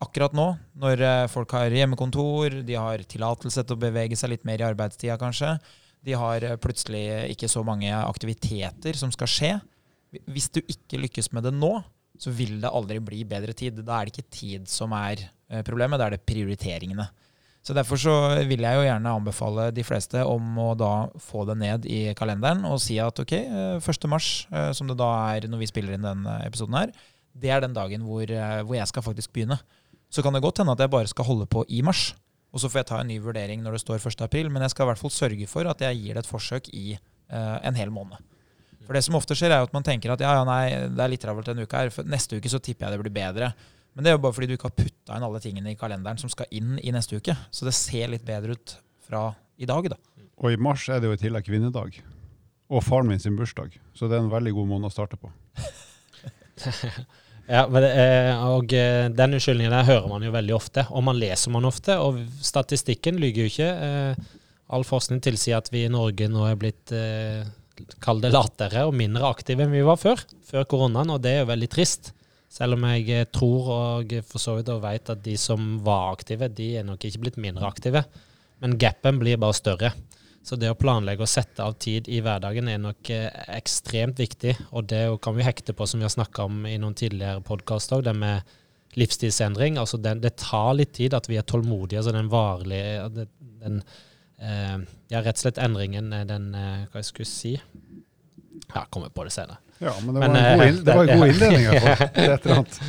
[0.00, 0.46] Akkurat nå,
[0.80, 5.16] når folk har hjemmekontor, de har tillatelse til å bevege seg litt mer i arbeidstida
[5.20, 5.56] kanskje,
[6.06, 7.02] de har plutselig
[7.34, 9.52] ikke så mange aktiviteter som skal skje.
[10.30, 11.72] Hvis du ikke lykkes med det nå,
[12.18, 13.82] så vil det aldri bli bedre tid.
[13.86, 15.32] Da er det ikke tid som er eh,
[15.66, 17.08] problemet, da er det prioriteringene.
[17.64, 18.12] Så Derfor så
[18.48, 22.62] vil jeg jo gjerne anbefale de fleste om å da få det ned i kalenderen
[22.68, 23.34] og si at ok,
[23.82, 24.06] 1.
[24.08, 24.28] mars,
[24.76, 26.94] som det da er når vi spiller inn denne episoden her,
[27.36, 28.24] det er den dagen hvor,
[28.64, 29.58] hvor jeg skal faktisk begynne.
[30.08, 32.14] Så kan det godt hende at jeg bare skal holde på i mars.
[32.52, 34.86] Og så får jeg ta en ny vurdering når det står 1.4, men jeg skal
[34.86, 37.92] i hvert fall sørge for at jeg gir det et forsøk i uh, en hel
[37.92, 38.16] måned.
[38.86, 41.02] For det som ofte skjer, er jo at man tenker at ja, ja, nei, det
[41.04, 41.92] er litt travelt denne uka her.
[41.92, 43.50] For neste uke så tipper jeg det blir bedre.
[43.98, 46.20] Men det er jo bare fordi du ikke har putta inn alle tingene i kalenderen
[46.22, 47.34] som skal inn i neste uke.
[47.50, 49.96] Så det ser litt bedre ut fra i dag, da.
[50.38, 51.96] Og i mars er det jo i tillegg kvinnedag.
[52.70, 53.74] Og faren min sin bursdag.
[53.98, 55.32] Så det er en veldig god måned å starte på.
[57.48, 61.64] Ja, og eh, Den unnskyldningen der hører man jo veldig ofte, og man leser man
[61.64, 61.94] ofte.
[61.96, 63.68] Og statistikken lyver jo ikke.
[63.86, 64.34] Eh,
[64.76, 67.48] all forskning tilsier at vi i Norge nå er blitt eh,
[68.04, 71.40] kall det latere og mindre aktive enn vi var før, før koronaen, og det er
[71.40, 72.12] jo veldig trist.
[72.48, 76.70] Selv om jeg tror og for så vidt vet at de som var aktive, de
[76.80, 78.04] er nok ikke blitt mindre aktive.
[78.62, 79.92] Men gapen blir bare større.
[80.48, 84.54] Så det å planlegge og sette av tid i hverdagen er nok eh, ekstremt viktig.
[84.72, 88.00] Og det kan vi hekte på, som vi har snakka om i noen tidligere podkaster,
[88.06, 88.56] det med
[88.98, 89.76] livsstilsendring.
[89.78, 92.00] Altså den, det tar litt tid at vi er tålmodige.
[92.00, 93.28] altså den varlige den,
[93.62, 93.82] den
[94.40, 94.78] eh,
[95.12, 97.54] Ja, rett og slett endringen, eh, den eh, Hva jeg skulle si?
[98.72, 99.60] Ja, kommer på det senere.
[99.78, 101.66] Ja, men det var men, en god, inn, det var en god innledning.
[102.14, 102.80] Et eller annet.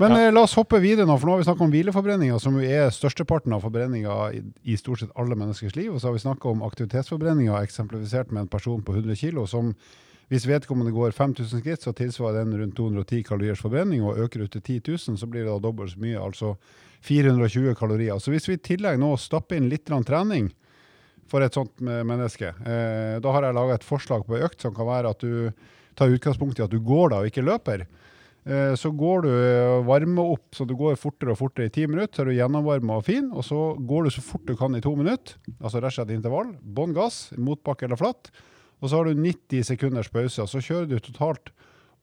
[0.00, 0.26] Men ja.
[0.26, 2.92] eh, la oss hoppe videre nå, for nå har vi snakka om hvileforbrenninga, som er
[2.94, 5.90] størsteparten av forbrenninga i, i, stort sett alle menneskers liv.
[5.92, 9.74] Og så har vi snakka om aktivitetsforbrenninga, eksemplifisert med en person på 100 kg, som
[10.30, 14.52] hvis vedkommende går 5000 skritt, så tilsvarer den rundt 210 kaloriers forbrenning, og øker ut
[14.54, 16.54] til 10 000, så blir det da dobbelt så mye, altså
[17.02, 18.20] 420 kalorier.
[18.22, 20.52] Så hvis vi i tillegg nå stapper inn litt trening
[21.28, 24.86] for et sånt menneske, eh, da har jeg laga et forslag på økt som kan
[24.86, 25.50] være at du
[26.00, 27.84] tar utgangspunkt i at du går da og ikke løper.
[28.48, 31.84] Eh, så går du eh, varme opp så du går fortere og fortere i ti
[31.86, 33.28] minutter, så er du gjennomvarma og fin.
[33.36, 36.14] Og så går du så fort du kan i to minutter, altså rett og slett
[36.16, 36.54] intervall.
[36.60, 38.32] Bånn gass, motbakke eller flatt.
[38.80, 40.40] Og så har du 90 sekunders pause.
[40.40, 41.52] og Så kjører du totalt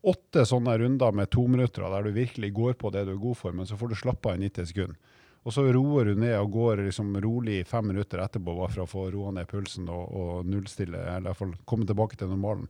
[0.07, 3.39] åtte sånne runder med to minutter der du virkelig går på det du er god
[3.39, 5.15] for, men så får du slappe av i 90 sekunder.
[5.47, 8.91] Og så roer hun ned og går liksom rolig fem minutter etterpå bare for å
[8.91, 12.65] få roa ned pulsen og, og nullstille, eller iallfall komme tilbake til normalen.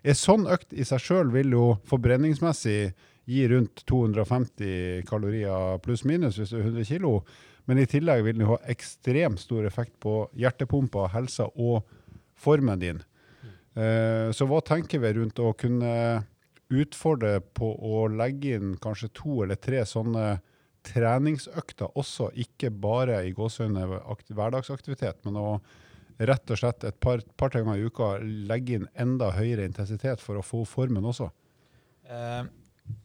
[0.00, 2.94] En sånn økt i seg sjøl vil jo forbrenningsmessig
[3.28, 7.20] gi rundt 250 kalorier pluss-minus hvis du er 100 kg.
[7.68, 11.84] Men i tillegg vil den ha ekstremt stor effekt på hjertepumpa, helsa og
[12.32, 13.02] formen din.
[13.76, 15.92] Uh, så hva tenker vi rundt å kunne
[16.72, 20.40] utfordre på å legge inn kanskje to eller tre sånne
[20.86, 24.00] treningsøkter også, ikke bare i gåsehudene
[24.32, 25.48] hverdagsaktivitet, men å
[26.22, 30.38] rett og slett et par, par ganger i uka legge inn enda høyere intensitet for
[30.38, 31.30] å få formen også?
[32.06, 32.42] Eh,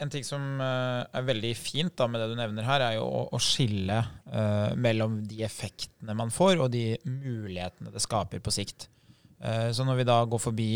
[0.01, 3.07] en ting som uh, er veldig fint da, med det du nevner her, er jo
[3.07, 8.89] å, skille uh, mellom de effektene man får, og de mulighetene det skaper på sikt.
[9.37, 10.71] Uh, så når vi da går forbi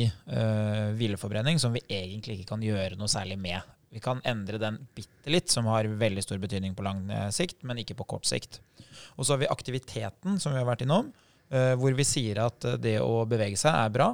[0.98, 3.60] hvileforbrenning, som vi egentlig ikke kan gjøre noe særlig med
[3.92, 7.04] Vi kan endre den bitte litt, som har veldig stor betydning på lang
[7.36, 8.62] sikt, men ikke på kort sikt.
[9.18, 11.10] Og så har vi aktiviteten, som vi har vært innom,
[11.52, 14.14] hvor vi sier at det å bevege seg er bra.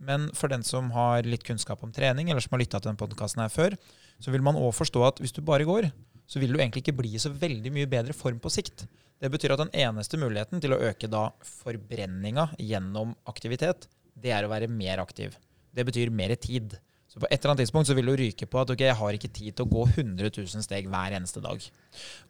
[0.00, 3.00] Men for den som har litt kunnskap om trening, eller som har lytta til denne
[3.02, 3.76] podkasten her før,
[4.16, 5.90] så vil man òg forstå at hvis du bare går,
[6.28, 8.86] så vil du egentlig ikke bli i så veldig mye bedre form på sikt.
[9.18, 14.46] Det betyr at den eneste muligheten til å øke da forbrenninga gjennom aktivitet, det er
[14.46, 15.34] å være mer aktiv.
[15.74, 16.78] Det betyr mer tid.
[17.18, 19.16] Så på et eller annet tidspunkt så vil du ryke på at ok, jeg har
[19.16, 21.64] ikke tid til å gå 100 000 steg hver eneste dag.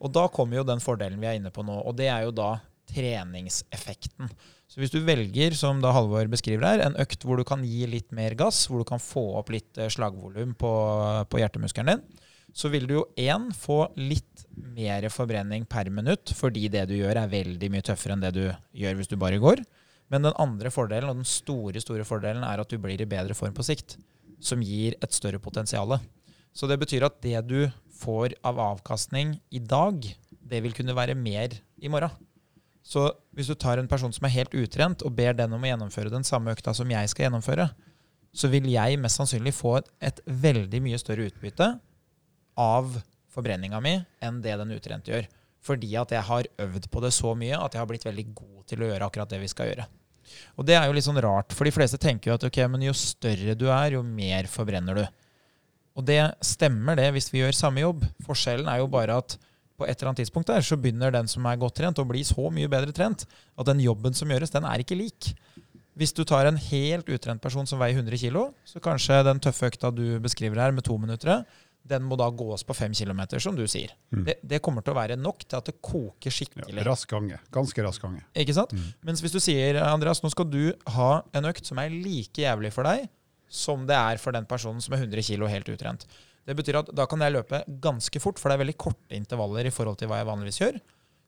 [0.01, 2.33] Og da kommer jo den fordelen vi er inne på nå, og det er jo
[2.33, 2.55] da
[2.89, 4.31] treningseffekten.
[4.65, 7.85] Så hvis du velger, som da Halvor beskriver her, en økt hvor du kan gi
[7.85, 10.73] litt mer gass, hvor du kan få opp litt eh, slagvolum på,
[11.29, 16.65] på hjertemuskelen din, så vil du jo én få litt mer forbrenning per minutt, fordi
[16.73, 19.61] det du gjør er veldig mye tøffere enn det du gjør hvis du bare går.
[20.09, 23.37] Men den andre fordelen, og den store, store fordelen, er at du blir i bedre
[23.37, 23.99] form på sikt,
[24.39, 25.97] som gir et større potensial.
[26.55, 31.17] Så det betyr at det du får av avkastning i dag, det vil kunne være
[31.17, 32.11] mer i morgen.
[32.89, 33.05] Så
[33.37, 36.13] hvis du tar en person som er helt utrent, og ber den om å gjennomføre
[36.13, 37.67] den samme økta som jeg skal gjennomføre,
[38.33, 41.69] så vil jeg mest sannsynlig få et, veldig mye større utbytte
[42.59, 42.97] av
[43.33, 45.29] forbrenninga mi enn det den utrente gjør.
[45.65, 48.61] Fordi at jeg har øvd på det så mye at jeg har blitt veldig god
[48.69, 49.85] til å gjøre akkurat det vi skal gjøre.
[50.57, 52.87] Og det er jo litt sånn rart, for de fleste tenker jo at ok, men
[52.87, 55.05] jo større du er, jo mer forbrenner du.
[55.99, 58.05] Og det stemmer det hvis vi gjør samme jobb.
[58.25, 59.35] Forskjellen er jo bare at
[59.79, 62.23] på et eller annet tidspunkt der, så begynner den som er godt trent, å bli
[62.27, 65.31] så mye bedre trent at den jobben som gjøres, den er ikke lik.
[65.99, 69.71] Hvis du tar en helt utrent person som veier 100 kg, så kanskje den tøffe
[69.71, 71.43] økta du beskriver her, med to minutter,
[71.89, 73.93] den må da gås på fem km, som du sier.
[74.13, 74.23] Mm.
[74.27, 76.83] Det, det kommer til å være nok til at det koker Ja, skikkelig.
[76.85, 77.39] rask gange.
[77.51, 78.25] Ganske rask gange.
[78.37, 78.73] Ikke sant?
[78.75, 78.89] Mm.
[79.09, 82.73] Mens hvis du sier, Andreas, nå skal du ha en økt som er like jævlig
[82.75, 83.07] for deg
[83.49, 86.05] som det er for den personen som er 100 kg helt utrent.
[86.45, 89.65] Det betyr at da kan jeg løpe ganske fort, for det er veldig korte intervaller
[89.65, 90.77] i forhold til hva jeg vanligvis gjør.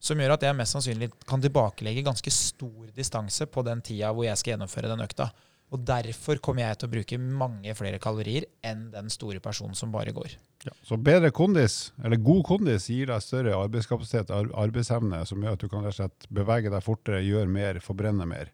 [0.02, 4.26] Som gjør at jeg mest sannsynlig kan tilbakelegge ganske stor distanse på den tida hvor
[4.26, 5.28] jeg skal gjennomføre den økta.
[5.72, 9.94] Og derfor kommer jeg til å bruke mange flere kalorier enn den store personen som
[9.94, 10.34] bare går.
[10.68, 10.74] Ja.
[10.86, 15.64] Så bedre kondis, eller god kondis, gir deg større arbeidskapasitet, og arbeidsevne, som gjør at
[15.64, 18.52] du kan rett og slett bevege deg fortere, gjøre mer, forbrenne mer.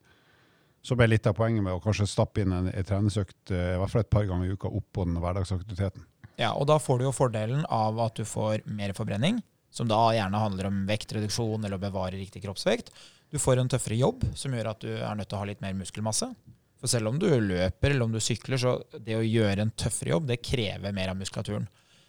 [0.85, 3.79] Som er litt av poenget med å kanskje stappe inn en, en treningsøkt eh, i
[3.81, 6.05] hvert fall et par ganger i uka oppå den hverdagsaktiviteten.
[6.37, 9.41] Ja, og da får du jo fordelen av at du får mer forbrenning,
[9.73, 12.93] som da gjerne handler om vektreduksjon eller å bevare riktig kroppsvekt.
[13.33, 15.65] Du får en tøffere jobb, som gjør at du er nødt til å ha litt
[15.65, 16.29] mer muskelmasse.
[16.77, 20.13] For selv om du løper eller om du sykler, så det å gjøre en tøffere
[20.13, 21.67] jobb, det krever mer av muskulaturen.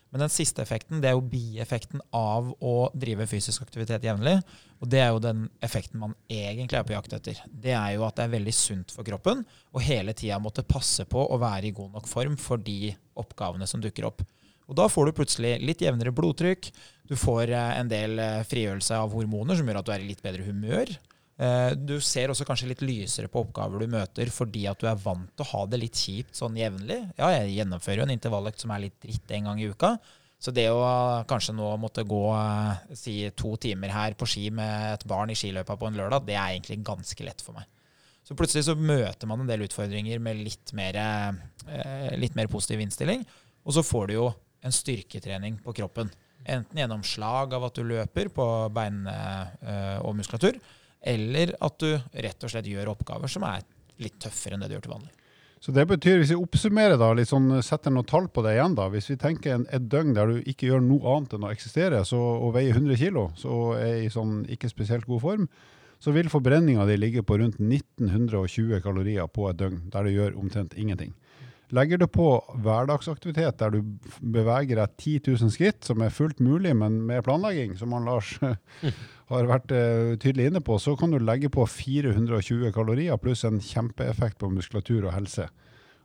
[0.09, 4.39] Men den siste effekten, det er jo bieffekten av å drive fysisk aktivitet jevnlig.
[4.81, 7.43] Og det er jo den effekten man egentlig er på jakt etter.
[7.49, 9.45] Det er jo at det er veldig sunt for kroppen
[9.77, 13.69] å hele tida måtte passe på å være i god nok form for de oppgavene
[13.69, 14.25] som dukker opp.
[14.69, 16.71] Og da får du plutselig litt jevnere blodtrykk,
[17.09, 20.11] du får eh, en del eh, frigjørelse av hormoner som gjør at du er i
[20.11, 20.93] litt bedre humør.
[21.39, 24.99] Eh, Du ser også kanskje litt lysere på oppgaver du møter fordi at du er
[24.99, 26.99] vant til å ha det litt kjipt sånn jevnlig.
[27.19, 29.93] Ja, jeg gjennomfører jo en intervalløkt som er litt dritt en gang i uka.
[30.39, 30.83] Så det å
[31.31, 35.37] kanskje nå måtte gå eh, si to timer her på ski med et barn i
[35.39, 37.67] skiløypa på en lørdag, det er egentlig ganske lett for meg.
[38.27, 42.83] Så plutselig så møter man en del utfordringer med litt mer, eh, litt mer positiv
[42.83, 43.23] innstilling.
[43.65, 44.27] Og så får du jo
[44.63, 46.11] en styrketrening på kroppen.
[46.49, 50.57] Enten gjennom slag av at du løper på bein og muskulatur,
[51.01, 53.63] eller at du rett og slett gjør oppgaver som er
[54.03, 55.15] litt tøffere enn det du gjør til vanlig.
[55.61, 58.77] Så det betyr, hvis vi oppsummerer da, litt sånn, setter noen tall på det igjen
[58.79, 61.51] da, hvis vi tenker en, et døgn der du ikke gjør noe annet enn å
[61.51, 65.49] eksistere, så, og veier 100 kilo, så er i sånn ikke spesielt god form,
[65.99, 70.39] så vil forbrenninga di ligge på rundt 1920 kalorier på et døgn, der du gjør
[70.39, 71.17] omtrent ingenting.
[71.75, 72.31] Legger du på
[72.65, 73.83] hverdagsaktivitet der du
[74.23, 78.31] beveger deg 10 000 skritt, som er fullt mulig, men med planlegging, som han Lars
[79.29, 83.61] har vært eh, tydelig inne på, så kan du legge på 420 kalorier pluss en
[83.61, 85.49] kjempeeffekt på muskulatur og helse.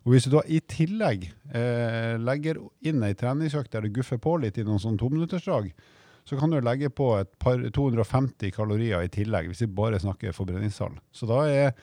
[0.04, 4.36] Og hvis du da i tillegg eh, legger inn ei treningsøkt der du guffer på
[4.44, 5.72] litt i noen sånn tominuttersdrag,
[6.28, 10.36] så kan du legge på et par 250 kalorier i tillegg, hvis vi bare snakker
[10.36, 10.96] forbrenningstall.
[11.16, 11.74] Så da er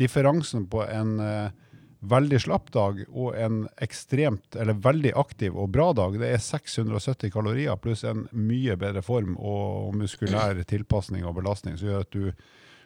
[0.00, 1.63] differansen på en eh,
[2.10, 7.32] veldig slapp dag og en ekstremt, eller veldig aktiv og bra dag, det er 670
[7.34, 12.30] kalorier pluss en mye bedre form og muskulær tilpasning og belastning, som gjør at du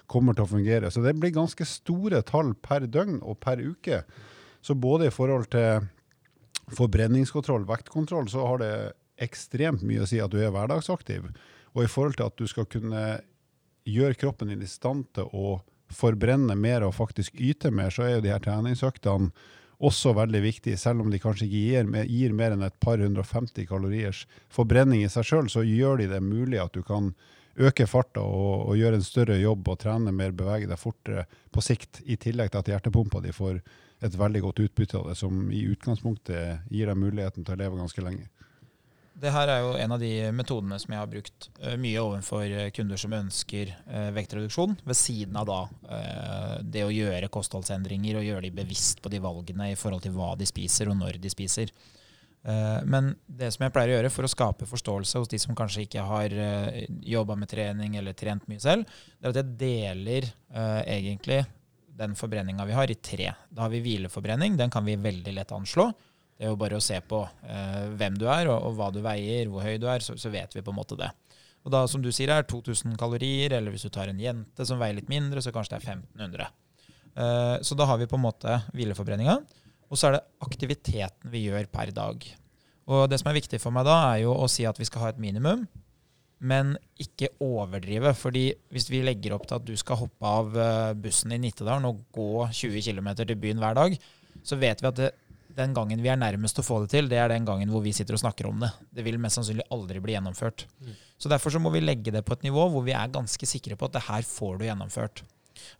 [0.09, 0.91] kommer til å fungere.
[0.91, 4.03] Så det blir ganske store tall per døgn og per uke.
[4.65, 5.89] Så både i forhold til
[6.79, 8.73] forbrenningskontroll, vektkontroll, så har det
[9.25, 11.29] ekstremt mye å si at du er hverdagsaktiv.
[11.75, 13.05] Og i forhold til at du skal kunne
[13.89, 15.59] gjøre kroppen din i stand til å
[15.95, 19.31] forbrenne mer og faktisk yte mer, så er jo de her treningsøktene
[19.79, 20.79] også veldig viktige.
[20.81, 25.11] Selv om de kanskje ikke gir, gir mer enn et par 150 kaloriers forbrenning i
[25.13, 27.13] seg sjøl, så gjør de det mulig at du kan
[27.59, 31.63] øke farta og, og gjøre en større jobb og trene mer, bevege deg fortere på
[31.65, 33.61] sikt, i tillegg til at hjertepumpa di får
[34.07, 37.81] et veldig godt utbytte av det, som i utgangspunktet gir deg muligheten til å leve
[37.81, 38.29] ganske lenge.
[39.19, 42.45] Det her er jo en av de metodene som jeg har brukt eh, mye overfor
[42.47, 45.61] eh, kunder som ønsker eh, vektreduksjon, ved siden av da
[46.63, 50.35] det å gjøre kostholdsendringer og gjøre de bevisst på de valgene i forhold til hva
[50.39, 51.73] de spiser og når de spiser.
[52.89, 55.87] Men det som jeg pleier å gjøre for å skape forståelse hos de som kanskje
[55.87, 56.35] ikke har
[57.15, 58.87] jobba med trening eller trent mye selv,
[59.19, 60.29] det er at jeg deler
[60.85, 61.41] egentlig
[61.99, 63.33] den forbrenninga vi har, i tre.
[63.51, 64.57] Da har vi hvileforbrenning.
[64.59, 65.91] Den kan vi veldig lett anslå.
[66.39, 69.01] Det er jo bare å se på eh, hvem du er, og, og hva du
[69.03, 71.11] veier, hvor høy du er, så, så vet vi på en måte det.
[71.67, 74.79] Og da, som du sier, er 2000 kalorier, eller hvis du tar en jente som
[74.79, 76.47] veier litt mindre, så kanskje det er 1500.
[77.19, 79.41] Eh, så da har vi på en måte hvileforbrenninga.
[79.89, 82.25] Og så er det aktiviteten vi gjør per dag.
[82.89, 85.05] Og det som er viktig for meg da, er jo å si at vi skal
[85.05, 85.67] ha et minimum,
[86.39, 88.15] men ikke overdrive.
[88.15, 91.89] fordi hvis vi legger opp til at du skal hoppe av eh, bussen i Nittedalen
[91.89, 93.99] og gå 20 km til byen hver dag,
[94.47, 95.11] så vet vi at det,
[95.59, 97.95] den gangen vi er nærmest å få det til, det er den gangen hvor vi
[97.97, 98.71] sitter og snakker om det.
[98.95, 100.67] Det vil mest sannsynlig aldri bli gjennomført.
[100.83, 100.95] Mm.
[101.19, 103.77] Så derfor så må vi legge det på et nivå hvor vi er ganske sikre
[103.79, 105.25] på at det her får du gjennomført.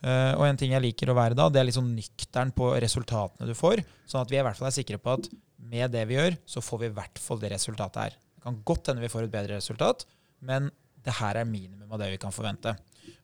[0.03, 2.73] Uh, og en ting jeg liker å være da, det er liksom nykteren nøktern på
[2.83, 6.05] resultatene du får, sånn at vi i hvert fall er sikre på at med det
[6.09, 8.17] vi gjør, så får vi i hvert fall det resultatet her.
[8.37, 10.07] Det kan godt hende vi får et bedre resultat,
[10.41, 10.71] men
[11.05, 12.75] det her er minimum av det vi kan forvente.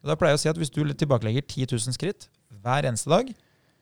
[0.01, 3.09] Og da pleier jeg å si at hvis du tilbakelegger 10 000 skritt hver eneste
[3.09, 3.29] dag,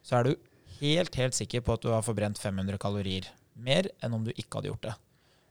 [0.04, 0.36] så er du
[0.84, 4.60] helt, helt sikker på at du har forbrent 500 kalorier mer enn om du ikke
[4.60, 4.94] hadde gjort det.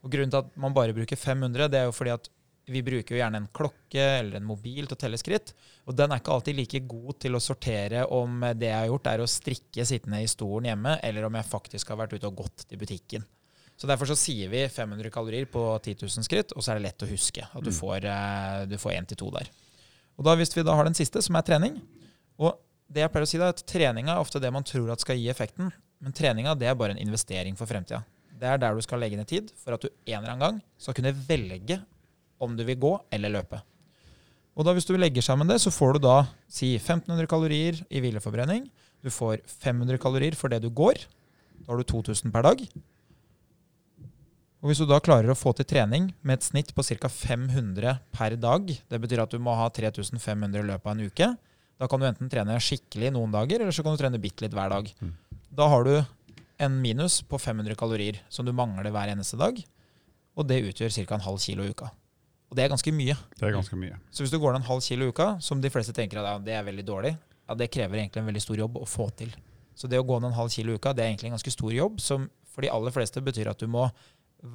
[0.03, 2.29] Og Grunnen til at man bare bruker 500, det er jo fordi at
[2.71, 5.53] vi bruker jo gjerne en klokke eller en mobil til å telle skritt.
[5.91, 9.09] Og den er ikke alltid like god til å sortere om det jeg har gjort,
[9.11, 12.37] er å strikke sittende i stolen hjemme, eller om jeg faktisk har vært ute og
[12.45, 13.25] gått til butikken.
[13.77, 16.87] Så Derfor så sier vi 500 kalorier på 10 000 skritt, og så er det
[16.87, 17.79] lett å huske at du Mm.
[17.81, 19.49] får, eh, du får 1-2 der.
[20.19, 21.81] Og da Hvis vi da har den siste, som er trening
[22.39, 22.59] og
[22.93, 25.19] det jeg pleier å si da, at Treninga er ofte det man tror at skal
[25.19, 25.73] gi effekten,
[26.03, 28.03] men treninga er bare en investering for fremtida.
[28.43, 30.57] Det er der du skal legge ned tid for at du en eller annen gang
[30.81, 31.79] skal kunne velge
[32.43, 33.61] om du vil gå eller løpe.
[34.53, 36.17] Og da Hvis du legger sammen det, så får du da
[36.51, 38.67] si 1500 kalorier i hvileforbrenning.
[39.01, 41.07] Du får 500 kalorier for det du går.
[41.63, 42.67] Da har du 2000 per dag.
[44.61, 47.09] Og Hvis du da klarer å få til trening med et snitt på ca.
[47.09, 51.31] 500 per dag, det betyr at du må ha 3500 i løpet av en uke,
[51.83, 54.55] da kan du enten trene skikkelig noen dager, eller så kan du trene bitte litt
[54.55, 54.91] hver dag.
[55.03, 55.17] Mm.
[55.51, 55.97] Da har du
[56.63, 59.59] en minus på 500 kalorier som du mangler hver eneste dag,
[60.39, 61.17] og det utgjør ca.
[61.19, 61.91] en halv kilo i uka.
[62.53, 63.17] Og det er ganske mye.
[63.35, 63.99] Det er ganske mye.
[64.15, 66.29] Så hvis du går ned en halv kilo i uka, som de fleste tenker at
[66.29, 67.17] ja, det er veldig dårlig,
[67.49, 69.35] ja, det krever egentlig en veldig stor jobb å få til.
[69.75, 71.55] Så det å gå ned en halv kilo i uka, det er egentlig en ganske
[71.57, 73.89] stor jobb, som for de aller fleste betyr at du må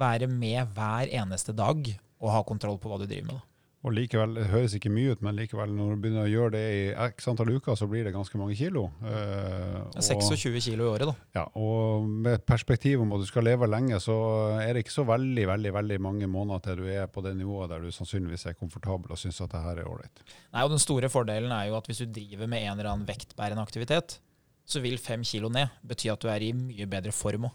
[0.00, 3.47] være med hver eneste dag og ha kontroll på hva du driver med.
[3.86, 6.62] Og likevel, Det høres ikke mye ut, men likevel, når du begynner å gjøre det
[6.74, 6.80] i
[7.12, 8.88] x antall uker, så blir det ganske mange kilo.
[9.06, 11.14] Eh, er 26 kilo i året, da.
[11.36, 14.16] Ja, og med perspektiv om at du skal leve lenge, så
[14.58, 17.70] er det ikke så veldig veldig, veldig mange måneder til du er på det nivået
[17.70, 20.24] der du sannsynligvis er komfortabel og syns at det her er ålreit.
[20.58, 23.62] Og Den store fordelen er jo at hvis du driver med en eller annen vektbærende
[23.62, 24.18] aktivitet,
[24.66, 27.54] så vil fem kilo ned bety at du er i mye bedre form òg.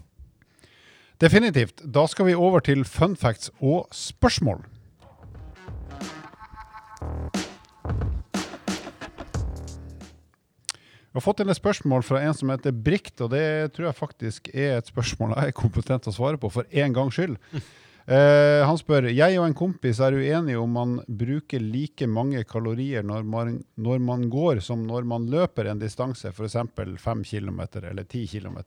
[1.19, 1.83] Definitivt.
[1.93, 4.63] Da skal vi over til fun facts og spørsmål.
[11.13, 13.45] Vi har fått inn et spørsmål fra en som heter Brikt, og det
[13.75, 16.95] tror jeg faktisk er et spørsmål jeg er kompetent til å svare på, for en
[16.95, 17.35] gangs skyld.
[18.03, 23.05] Eh, han spør jeg og en kompis er uenige om man bruker like mange kalorier
[23.05, 26.57] når man, når man går som når man løper en distanse, f.eks.
[26.99, 28.57] 5 km eller 10 km.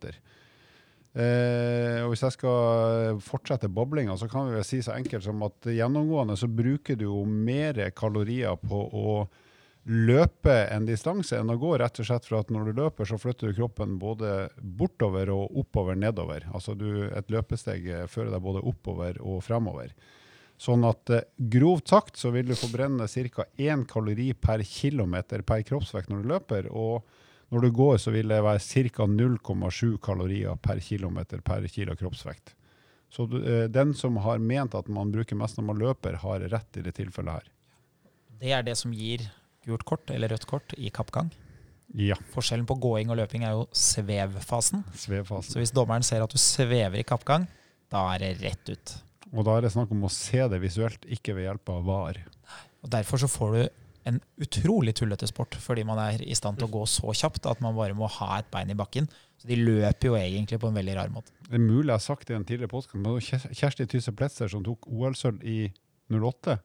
[1.17, 5.41] Eh, og Hvis jeg skal fortsette bablinga, så kan vi vel si så enkelt som
[5.47, 9.17] at gjennomgående så bruker du jo mer kalorier på å
[9.87, 13.19] løpe en distanse enn å gå, rett og slett for at når du løper, så
[13.23, 16.49] flytter du kroppen både bortover og oppover nedover.
[16.53, 19.95] Altså du, et løpesteg eh, fører deg både oppover og fremover.
[20.59, 23.47] Sånn at eh, grovt sagt så vil du forbrenne ca.
[23.57, 26.69] 1 kalori per kilometer per kroppsvekt når du løper.
[26.73, 27.07] og
[27.53, 29.07] når du går, så vil det være ca.
[29.07, 32.55] 0,7 kalorier per kilometer per kilo kroppsvekt.
[33.13, 36.41] Så du, eh, den som har ment at man bruker mest når man løper, har
[36.51, 37.51] rett i det tilfellet her.
[38.41, 39.23] Det er det som gir
[39.67, 41.31] gult kort eller rødt kort i kappgang.
[41.95, 42.19] Ja.
[42.35, 44.83] Forskjellen på gåing og løping er jo svevfasen.
[44.99, 45.55] svevfasen.
[45.55, 47.47] Så hvis dommeren ser at du svever i kappgang,
[47.91, 48.95] da er det rett ut.
[49.33, 52.21] Og da er det snakk om å se det visuelt, ikke ved hjelp av var.
[52.83, 53.63] Og Derfor så får du
[54.07, 57.63] en utrolig tullete sport, fordi man er i stand til å gå så kjapt at
[57.65, 59.09] man bare må ha et bein i bakken.
[59.37, 61.35] Så de løper jo egentlig på en veldig rar måte.
[61.49, 64.51] Det er mulig jeg har sagt det i en tidligere podkast, men Kjersti Tysse Pletzer
[64.53, 65.59] som tok OL-sølv i
[66.15, 66.57] 08.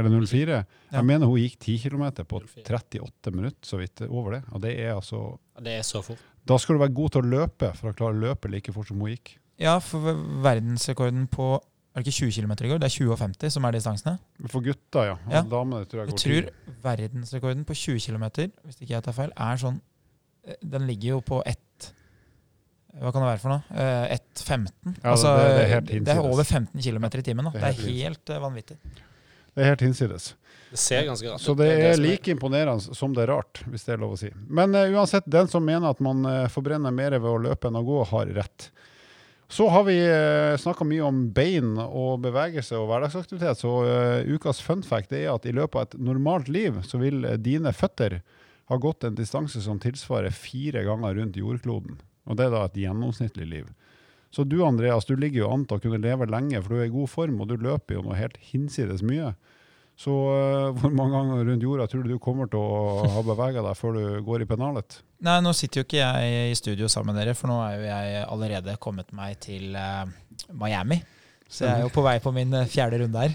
[0.00, 0.56] Eller 04.
[0.56, 0.64] Ja.
[0.96, 4.42] Jeg mener hun gikk 10 km på 38 minutter, så vidt over det.
[4.56, 6.22] Og det er altså Det er så fort.
[6.48, 8.88] Da skal du være god til å løpe for å klare å løpe like fort
[8.88, 9.36] som hun gikk.
[9.60, 11.52] Ja, for verdensrekorden på
[11.94, 12.78] er det ikke 20 km i går?
[12.80, 14.14] Det er 20 og 50 som er distansene.
[14.48, 15.16] For gutta, ja.
[15.30, 15.42] Ja.
[15.42, 16.76] damene tror jeg Jeg tror 10.
[16.82, 18.24] verdensrekorden på 20 km,
[18.64, 19.80] hvis ikke jeg tar feil, er sånn
[20.46, 21.92] eh, Den ligger jo på ett
[22.92, 23.62] Hva kan det være for noe?
[23.72, 24.96] Eh, 1,15.
[25.02, 27.44] Ja, det- det er helt det er over 15 km i timen.
[27.44, 27.50] Da.
[27.50, 28.76] Det Det er er helt helt eh, vanvittig.
[29.54, 30.34] Det er helt hinsides.
[30.72, 31.58] Det ser ganske rart Så ut.
[31.58, 34.30] det er like imponerende som det er rart, hvis det er lov å si.
[34.48, 37.76] Men uh, uansett, den som mener at man uh, forbrenner mer ved å løpe enn
[37.76, 38.70] å gå, har rett.
[39.52, 44.62] Så har vi uh, snakka mye om bein og bevegelse og hverdagsaktivitet, så eh, ukas
[44.64, 48.22] fun fact er at i løpet av et normalt liv så vil eh, dine føtter
[48.72, 52.00] ha gått en distanse som tilsvarer fire ganger rundt jordkloden.
[52.24, 53.68] Og det er da et gjennomsnittlig liv.
[54.32, 56.88] Så du Andreas, du ligger jo an til å kunne leve lenge, for du er
[56.88, 59.34] i god form, og du løper jo noe helt hinsides mye.
[60.02, 63.64] Så uh, hvor mange ganger rundt jorda tror du du kommer til å ha bevega
[63.68, 64.98] deg før du går i pennalet?
[65.22, 67.86] Nei, nå sitter jo ikke jeg i studio sammen med dere, for nå er jo
[67.86, 70.02] jeg allerede kommet meg til uh,
[70.58, 70.98] Miami.
[71.52, 73.34] Så jeg er jo på vei på min eh, fjerde runde her.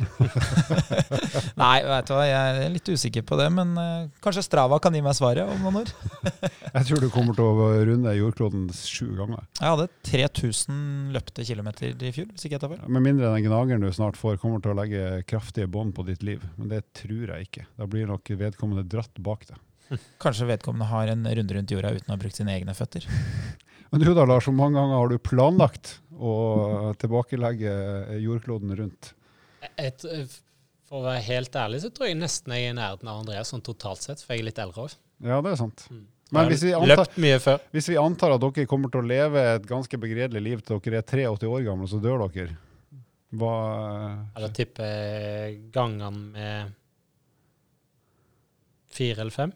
[1.62, 4.96] Nei, vet du hva, jeg er litt usikker på det, men eh, kanskje Strava kan
[4.98, 5.92] gi meg svaret om noen år.
[6.78, 9.46] Jeg tror du kommer til å runde jordkloden sju ganger.
[9.60, 12.84] Jeg hadde 3000 løpte kilometer i fjor, hvis ikke jeg tar feil.
[12.94, 16.26] Med mindre den gnageren du snart får, kommer til å legge kraftige bånd på ditt
[16.28, 16.44] liv.
[16.60, 17.66] Men det tror jeg ikke.
[17.80, 19.62] Da blir nok vedkommende dratt bak deg.
[20.22, 23.08] Kanskje vedkommende har en runde rundt jorda uten å ha brukt sine egne føtter.
[23.92, 26.34] Men du da, Lars, hvor mange ganger har du planlagt å
[27.00, 27.72] tilbakelegge
[28.24, 29.14] jordkloden rundt.
[29.78, 30.04] Et,
[30.88, 33.52] for å være helt ærlig så tror jeg nesten jeg er i nærheten av Andreas
[33.54, 34.96] sånn totalt sett, for jeg er litt eldre òg.
[35.24, 35.88] Ja, det er sant.
[35.92, 36.06] Mm.
[36.36, 40.00] Men hvis vi, antar, hvis vi antar at dere kommer til å leve et ganske
[40.00, 42.58] begredelig liv til dere er 83 år gamle, så dør dere,
[43.38, 43.54] hva
[44.36, 46.76] Eller tipper jeg gangene med
[48.92, 49.56] fire eller fem.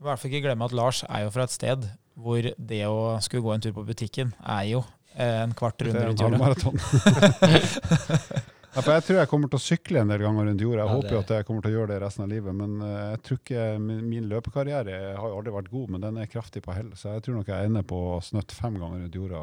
[0.00, 1.84] I hvert fall ikke glemme at Lars er jo fra et sted
[2.14, 4.82] hvor det å skulle gå en tur på butikken er jo
[5.14, 6.38] eh, en kvart runde er rundt jorda.
[6.38, 6.76] halvmaraton.
[8.74, 10.84] ja, for jeg tror jeg kommer til å sykle en del ganger rundt jorda.
[10.84, 12.54] Jeg Ja, håper jo at jeg kommer til å gjøre det resten av livet.
[12.60, 16.20] Men eh, jeg tror ikke min, min løpekarriere har jo aldri vært god, men den
[16.22, 16.92] er kraftig på hell.
[16.98, 19.42] Så jeg tror nok jeg ender på å snøtte fem ganger rundt jorda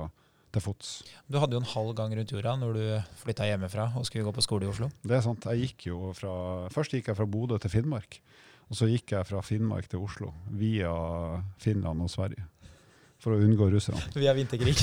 [0.56, 0.94] til fots.
[1.28, 2.84] Du hadde jo en halv gang rundt jorda når du
[3.20, 4.88] flytta hjemmefra og skulle gå på skole i Oslo.
[5.04, 5.44] Det er sant.
[5.52, 6.32] Jeg gikk jo fra,
[6.72, 8.22] først gikk jeg fra Bodø til Finnmark.
[8.68, 10.90] Og så gikk jeg fra Finnmark til Oslo via
[11.64, 12.48] Finland og Sverige.
[13.24, 14.02] For å unngå russerne.
[14.22, 14.78] Via vinterkrig.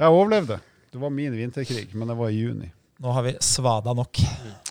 [0.00, 0.56] Jeg overlevde.
[0.90, 2.70] Det var min vinterkrig, men det var i juni.
[3.00, 4.18] Nå har vi svada nok.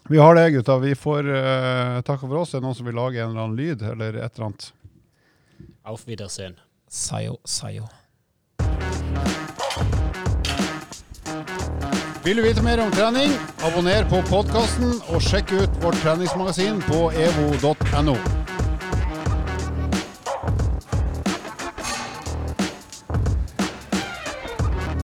[0.10, 0.78] Vi har det, gutta.
[0.78, 2.54] Vi får uh, takke for oss.
[2.54, 4.72] Er noen som vil lage en eller annen lyd, eller et eller annet?
[5.90, 6.60] Auf Wiedersehen.
[6.90, 7.88] Sayo, sayo.
[12.24, 13.32] Vil du vite mer om trening?
[13.64, 18.18] Abonner på podkasten og sjekk ut vårt treningsmagasin på evo.no.